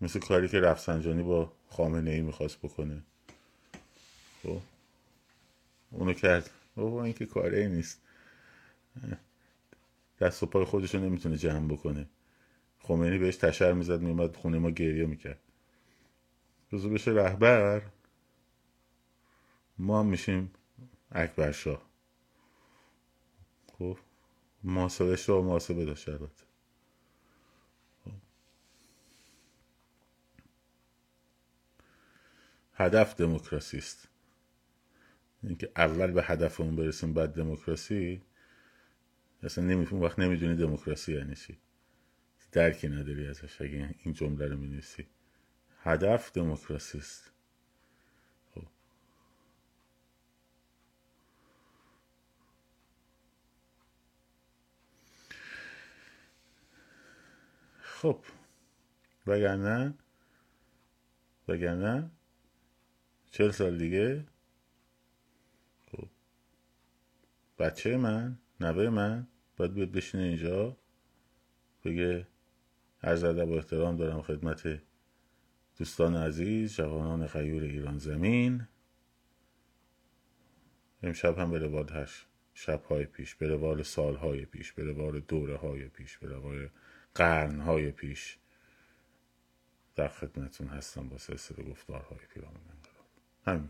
مثل 0.00 0.20
کاری 0.20 0.48
که 0.48 0.60
رفسنجانی 0.60 1.22
با 1.22 1.52
خامنه 1.68 2.10
ای 2.10 2.20
می‌خواست 2.20 2.58
بکنه. 2.58 3.02
خب 4.42 4.60
اونو 5.90 6.12
کرد. 6.12 6.50
بابا 6.76 7.04
این 7.04 7.12
که 7.14 7.26
کاره 7.26 7.58
ای 7.58 7.68
نیست. 7.68 8.01
دست 10.20 10.42
و 10.42 10.46
پای 10.46 10.64
خودشو 10.64 10.98
نمی‌تونه 10.98 11.36
جمع 11.36 11.72
بکنه. 11.72 12.08
خمینی 12.78 13.18
بهش 13.18 13.36
تشر 13.36 13.72
می‌زد 13.72 14.00
میومد 14.00 14.36
خونه 14.36 14.58
ما 14.58 14.70
گریه 14.70 15.06
می‌کرد. 15.06 15.40
روزو 16.70 16.90
بشه 16.90 17.10
رهبر 17.10 17.82
ما 19.78 20.00
هم 20.00 20.06
میشیم 20.06 20.50
اکبر 21.12 21.52
شاه. 21.52 21.82
خب 23.72 23.98
محاسبش 24.64 25.28
رو 25.28 25.42
محاسبه 25.42 25.84
داشت 25.84 26.08
البته. 26.08 26.44
هدف 32.74 33.16
دموکراسی 33.16 33.78
است. 33.78 34.08
اینکه 35.42 35.72
اول 35.76 36.10
به 36.10 36.22
هدفمون 36.22 36.76
برسیم 36.76 37.12
بعد 37.14 37.34
دموکراسی 37.34 38.22
اصلا 39.42 39.64
نمیفهم 39.64 40.00
وقت 40.00 40.18
نمی‌دونی 40.18 40.56
دموکراسی 40.56 41.14
یعنی 41.14 41.34
چی. 41.34 41.58
درکی 42.52 42.88
نداری 42.88 43.26
ازش 43.26 43.60
اگه 43.62 43.94
این 44.04 44.14
جمله 44.14 44.48
رو 44.48 44.56
می‌نویسی. 44.56 45.06
هدف 45.82 46.32
دموکراسی 46.32 46.98
است. 46.98 47.32
خب. 48.54 48.64
خب. 57.82 58.24
وگرنه 59.26 59.94
وگرنه 61.48 62.10
چل 63.30 63.50
سال 63.50 63.78
دیگه 63.78 64.26
خب. 65.92 66.08
بچه 67.58 67.96
من 67.96 68.38
نوه 68.60 68.88
من 68.88 69.26
باید 69.56 69.74
بیاد 69.74 69.92
بشینه 69.92 70.22
اینجا. 70.22 70.76
بگه 71.84 72.26
عرض 73.02 73.24
ادب 73.24 73.48
و 73.48 73.52
احترام 73.52 73.96
دارم 73.96 74.22
خدمت 74.22 74.80
دوستان 75.78 76.16
عزیز 76.16 76.76
جوانان 76.76 77.26
غیور 77.26 77.62
ایران 77.62 77.98
زمین. 77.98 78.66
امشب 81.02 81.38
هم 81.38 81.50
به 81.50 81.58
روال 81.58 81.88
هش 81.88 82.26
شبهای 82.54 83.04
پیش 83.04 83.34
به 83.34 83.48
روال 83.48 83.82
سالهای 83.82 84.44
پیش 84.44 84.72
به 84.72 84.84
روال 84.84 85.20
دوره 85.20 85.56
های 85.56 85.88
پیش 85.88 86.18
به 86.18 86.28
روال 86.28 86.68
قرنهای 87.14 87.90
پیش. 87.90 88.38
در 89.94 90.08
خدمتون 90.08 90.66
هستم 90.66 91.08
با 91.08 91.18
سلسله 91.18 91.64
گفتارهای 91.64 92.26
پیرامون 92.34 92.60
انقلاب. 92.60 93.06
همین 93.46 93.68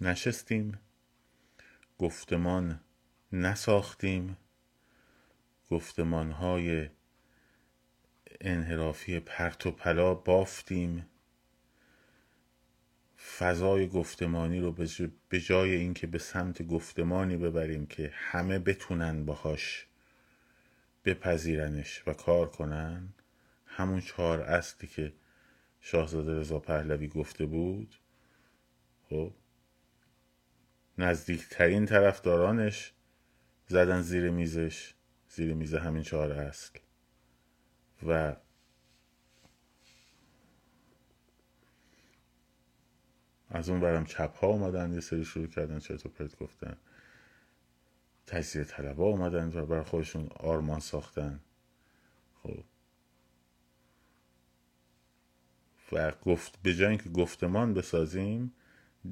نشستیم. 0.00 0.78
گفتمان 1.98 2.80
نساختیم. 3.32 4.36
گفتمان 5.70 6.30
های 6.30 6.88
انحرافی 8.40 9.20
پرت 9.20 9.66
و 9.66 9.70
پلا 9.70 10.14
بافتیم. 10.14 11.06
فضای 13.38 13.88
گفتمانی 13.88 14.60
رو 14.60 14.76
به 15.28 15.40
جای 15.40 15.74
اینکه 15.74 16.06
به 16.06 16.18
سمت 16.18 16.62
گفتمانی 16.62 17.36
ببریم 17.36 17.86
که 17.86 18.10
همه 18.14 18.58
بتونن 18.58 19.24
باهاش 19.24 19.86
بپذیرنش 21.04 22.02
و 22.06 22.12
کار 22.12 22.50
کنن 22.50 23.08
همون 23.66 24.00
چهار 24.00 24.40
اصلی 24.40 24.88
که 24.88 25.12
شاهزاده 25.80 26.40
رضا 26.40 26.58
پهلوی 26.58 27.08
گفته 27.08 27.46
بود 27.46 27.94
خب 29.10 29.32
نزدیکترین 30.98 31.86
طرفدارانش 31.86 32.92
زدن 33.66 34.02
زیر 34.02 34.30
میزش 34.30 34.94
زیر 35.28 35.54
میز 35.54 35.74
همین 35.74 36.02
چهار 36.02 36.32
اصل. 36.32 36.78
و 38.06 38.36
از 43.50 43.68
اون 43.68 43.80
برم 43.80 44.04
چپ 44.04 44.36
ها 44.36 44.46
اومدن 44.46 44.92
یه 44.92 45.00
سری 45.00 45.24
شروع 45.24 45.46
کردن 45.46 45.78
چطور 45.78 46.12
پرت 46.12 46.38
گفتن. 46.38 46.76
تجزیه 48.26 48.64
طلبه 48.64 49.02
اومدن 49.02 49.52
و 49.58 49.66
برای 49.66 49.84
خودشون 49.84 50.28
آرمان 50.36 50.80
ساختن. 50.80 51.40
خب. 52.42 52.64
و 55.92 56.12
گفت 56.12 56.58
به 56.62 56.74
جای 56.74 56.88
اینکه 56.88 57.10
گفتمان 57.10 57.74
بسازیم 57.74 58.52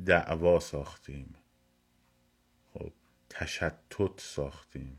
دعوا 0.07 0.61
ساختیم. 0.61 1.35
تشتت 3.39 4.21
ساختیم 4.21 4.99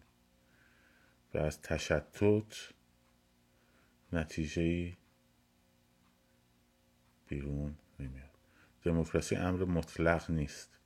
و 1.34 1.38
از 1.38 1.62
تشتت 1.62 2.74
نتیجه 4.14 4.98
بیرون 7.28 7.76
نمیاد. 8.00 8.30
دموکراسی 8.84 9.36
امر 9.36 9.66
مطلق 9.66 10.32
نیست 10.32 10.80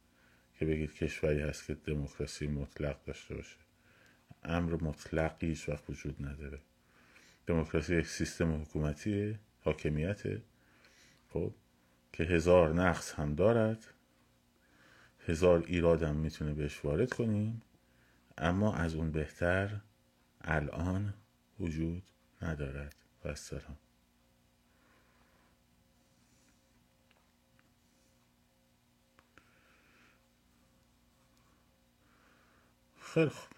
که 0.59 0.65
بگید 0.65 0.93
کشوری 0.93 1.41
هست 1.41 1.65
که 1.65 1.73
دموکراسی 1.73 2.47
مطلق 2.47 3.03
داشته 3.03 3.35
باشه. 3.35 3.57
امر 4.43 4.83
مطلقی 4.83 5.47
هیچ 5.47 5.69
وقت 5.69 5.89
وجود 5.89 6.25
نداره. 6.25 6.59
دموکراسی 7.47 7.95
یک 7.95 8.07
سیستم 8.07 8.61
حکومتی 8.61 9.39
حاکمیته 9.61 10.41
خب 11.29 11.53
که 12.13 12.23
هزار 12.23 12.73
نقص 12.73 13.13
هم 13.13 13.35
دارد. 13.35 13.87
هزار 15.27 15.63
ایراد 15.67 16.03
هم 16.03 16.15
می‌تونه 16.15 16.53
بهش 16.53 16.85
وارد 16.85 17.13
کنیم 17.13 17.61
اما 18.37 18.73
از 18.75 18.95
اون 18.95 19.11
بهتر 19.11 19.81
الان 20.41 21.13
وجود 21.59 22.03
ندارد. 22.41 22.95
و 23.23 23.27
السلام. 23.27 23.77
خیلی 32.99 33.29
خوب. 33.29 33.49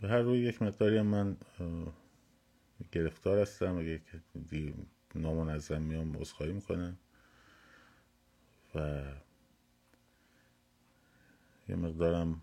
به 0.00 0.08
هر 0.08 0.18
روی 0.18 0.38
یک 0.38 0.62
مقداری 0.62 1.02
من 1.02 1.36
گرفتار 2.92 3.38
هستم. 3.38 3.78
اگه 3.78 4.00
نامنظم 5.14 5.82
میام 5.82 6.16
عذرخواهی 6.16 6.52
می‌کنم. 6.52 6.98
و 8.74 9.02
یه 11.68 11.76
مقدارم 11.76 12.42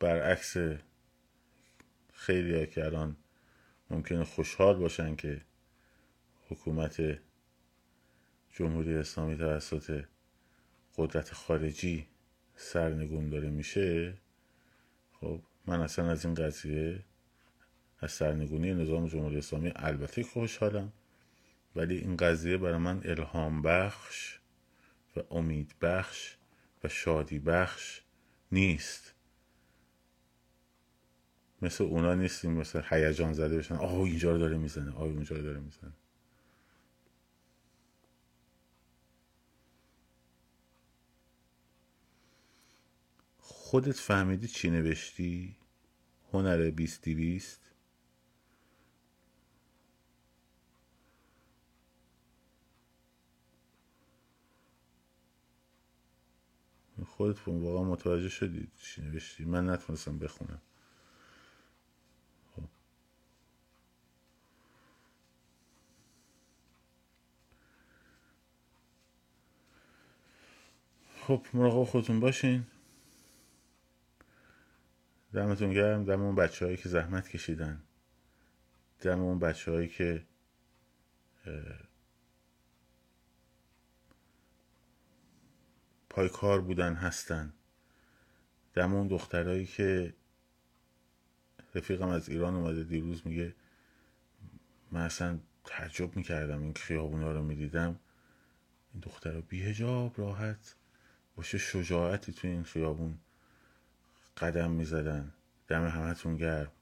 برعکس 0.00 0.56
خیلی 2.12 2.54
ها 2.58 2.66
که 2.66 2.84
الان 2.84 3.16
ممکنه 3.90 4.24
خوشحال 4.24 4.76
باشن 4.76 5.16
که 5.16 5.40
حکومت 6.48 7.18
جمهوری 8.54 8.96
اسلامی 8.96 9.36
توسط 9.36 10.04
قدرت 10.96 11.34
خارجی 11.34 12.06
سرنگون 12.56 13.30
داره 13.30 13.50
میشه 13.50 14.14
خب 15.20 15.40
من 15.66 15.80
اصلا 15.80 16.10
از 16.10 16.24
این 16.24 16.34
قضیه 16.34 17.04
از 18.00 18.12
سرنگونی 18.12 18.74
نظام 18.74 19.06
جمهوری 19.06 19.38
اسلامی 19.38 19.72
البته 19.76 20.22
خوشحالم 20.22 20.92
ولی 21.76 21.96
این 21.98 22.16
قضیه 22.16 22.56
برای 22.56 22.78
من 22.78 23.00
الهام 23.04 23.62
بخش 23.62 24.38
و 25.16 25.34
امید 25.34 25.74
بخش 25.80 26.36
و 26.84 26.88
شادی 26.88 27.38
بخش 27.38 28.02
نیست. 28.52 29.14
مثل 31.62 31.84
اونا 31.84 32.14
نیستیم 32.14 32.52
مثل 32.52 32.82
هیجان 32.90 33.32
زده 33.32 33.58
بشن. 33.58 33.74
آه 33.74 33.94
اینجا 34.00 34.32
رو 34.32 34.38
داره 34.38 34.58
می‌زنه. 34.58 34.92
آه 34.92 35.02
اونجا 35.02 35.36
رو 35.36 35.42
داره 35.42 35.60
می‌زنه. 35.60 35.92
خودت 43.38 43.96
فهمیدی 43.96 44.48
چی 44.48 44.70
نوشتی؟ 44.70 45.56
هنر 46.32 46.70
بیستی 46.70 47.14
بیست 47.14 47.65
خودت 57.16 57.48
واقعا 57.48 57.84
متوجه 57.84 58.28
شدی 58.28 58.68
چی 58.80 59.02
نوشتی؟ 59.02 59.44
من 59.44 59.70
نتونستم 59.70 60.18
بخونم. 60.18 60.62
خب, 62.56 62.62
خب، 71.20 71.42
مراقب 71.54 71.84
خودتون 71.84 72.20
باشین. 72.20 72.66
دمتون 75.32 75.72
گرم. 75.72 76.04
دم 76.04 76.22
اون 76.22 76.34
بچه 76.34 76.64
هایی 76.64 76.76
که 76.76 76.88
زحمت 76.88 77.28
کشیدن. 77.28 77.82
دم 79.00 79.20
اون 79.20 79.38
بچه 79.38 79.72
هایی 79.72 79.88
که 79.88 80.26
پای 86.16 86.28
کار 86.28 86.60
بودن 86.60 86.94
هستن. 86.94 87.52
دم 88.74 88.94
اون 88.94 89.08
دخترهایی 89.08 89.66
که 89.66 90.14
رفیقم 91.74 92.08
از 92.08 92.28
ایران 92.28 92.54
اومده 92.54 92.84
دیروز 92.84 93.26
میگه 93.26 93.54
من 94.90 95.00
اصلا 95.00 95.38
تعجب 95.64 96.16
می‌کردم 96.16 96.62
این 96.62 96.74
خیابونا 96.74 97.32
رو 97.32 97.42
می‌دیدم. 97.42 97.98
این 98.92 99.02
دخترها 99.02 99.40
بیهجاب 99.40 100.20
راحت 100.20 100.74
باشه 101.36 101.58
شجاعتی 101.58 102.32
توی 102.32 102.50
این 102.50 102.64
خیابون 102.64 103.18
قدم 104.36 104.70
می‌زدن. 104.70 105.32
دم 105.68 105.86
همتون 105.86 106.36
گرم. 106.36 106.72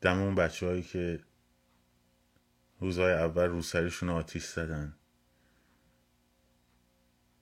دم 0.00 0.18
اون 0.18 0.34
بچه 0.34 0.66
هایی 0.66 0.82
که 0.82 1.20
روزهای 2.80 3.12
اول 3.12 3.46
روسریشون 3.46 4.08
آتیش 4.08 4.44
زدن. 4.44 4.96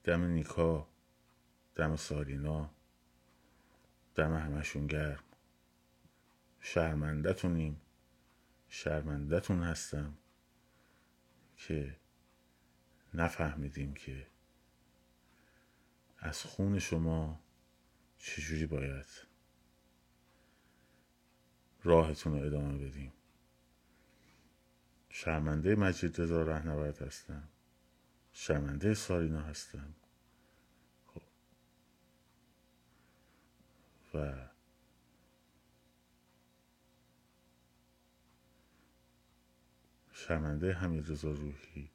دم 0.05 0.25
نیکا 0.25 0.89
دم 1.75 1.97
سارینا 1.97 2.71
دم 4.15 4.37
همشون 4.37 4.87
گرم. 4.87 5.25
شرمندتونیم 6.61 7.81
شرمندتون 8.69 9.63
هستم 9.63 10.15
که 11.57 11.97
نفهمیدیم 13.15 13.95
که 13.95 14.27
از 16.19 16.43
خون 16.43 16.79
شما 16.79 17.41
چجوری 18.19 18.67
باید 18.67 19.07
راهتون 21.85 22.33
رو 22.33 22.47
ادامه 22.47 22.89
بدیم. 22.89 23.13
شرمنده 25.09 25.75
مجید 25.75 26.21
رضا 26.21 26.43
رهنورد 26.43 27.03
هستم. 27.03 27.49
شرمنده 28.33 28.95
سارینا 28.95 29.41
هستم 29.41 29.95
خب. 31.07 31.23
و 34.15 34.49
شرمنده 40.13 40.73
حمید 40.73 41.11
رضا 41.11 41.31
روحی 41.31 41.91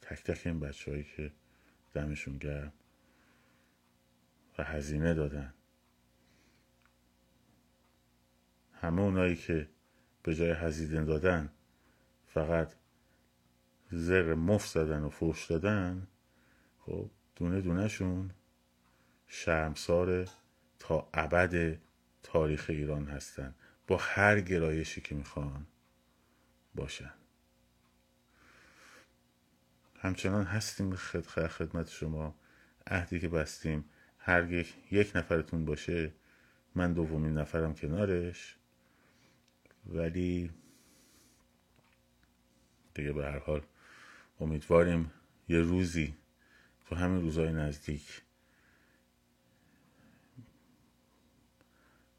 تک 0.00 0.22
تک 0.22 0.46
این 0.46 0.60
بچه 0.60 0.90
هایی 0.90 1.04
که 1.04 1.32
دمشون 1.94 2.38
گرم 2.38 2.72
و 4.58 4.64
هزینه 4.64 5.14
دادن. 5.14 5.54
همه 8.72 9.02
اونایی 9.02 9.36
که 9.36 9.68
به 10.22 10.34
جای 10.34 10.50
هزینه 10.50 11.04
دادن 11.04 11.52
فقط 12.26 12.74
زر 13.90 14.34
مفت 14.34 14.68
زدن 14.68 15.02
و 15.02 15.08
فوش 15.08 15.46
دادن 15.46 16.06
خب 16.78 17.10
دونه 17.36 17.60
دونهشون 17.60 18.30
شرمسار 19.26 20.28
تا 20.78 21.08
ابد 21.14 21.78
تاریخ 22.22 22.66
ایران 22.68 23.06
هستن. 23.06 23.54
با 23.86 23.96
هر 23.96 24.40
گرایشی 24.40 25.00
که 25.00 25.14
می‌خوان 25.14 25.66
باشن. 26.74 27.12
همچنان 29.98 30.44
هستیم 30.44 30.94
خدمت 30.94 31.88
شما. 31.88 32.34
عهدی 32.86 33.20
که 33.20 33.28
بستیم. 33.28 33.84
هر 34.18 34.52
یک, 34.52 34.74
یک 34.90 35.12
نفرتون 35.14 35.64
باشه 35.64 36.12
من 36.74 36.92
دومین 36.92 37.38
نفرم 37.38 37.74
کنارش. 37.74 38.56
ولی 39.86 40.50
دیگه 42.94 43.12
به 43.12 43.24
هر 43.24 43.38
حال 43.38 43.62
امیدواریم 44.40 45.10
یه 45.48 45.60
روزی 45.60 46.14
تو 46.86 46.94
همین 46.94 47.22
روزهای 47.22 47.52
نزدیک 47.52 48.22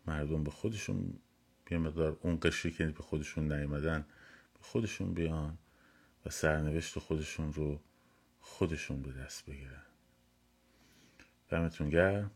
مردم 0.07 0.43
به 0.43 0.51
خودشون 0.51 1.19
یه 1.71 1.77
مقدار 1.77 2.17
اون 2.21 2.39
قشری 2.41 2.71
که 2.71 2.85
به 2.85 3.03
خودشون 3.03 3.53
نیومدن 3.53 4.05
به 4.53 4.59
خودشون 4.61 5.13
بیان 5.13 5.57
و 6.25 6.29
سرنوشت 6.29 6.99
خودشون 6.99 7.53
رو 7.53 7.79
خودشون 8.39 9.01
به 9.01 9.11
دست 9.11 9.45
بگیرن. 9.45 9.83
دمتون 11.49 11.89
گرم. 11.89 12.31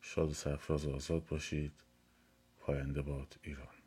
شاد 0.00 0.30
و 0.30 0.34
سرفراز 0.34 0.86
و 0.86 0.94
آزاد 0.94 1.26
باشید. 1.26 1.72
پاینده 2.60 3.02
باد 3.02 3.36
ایران. 3.42 3.77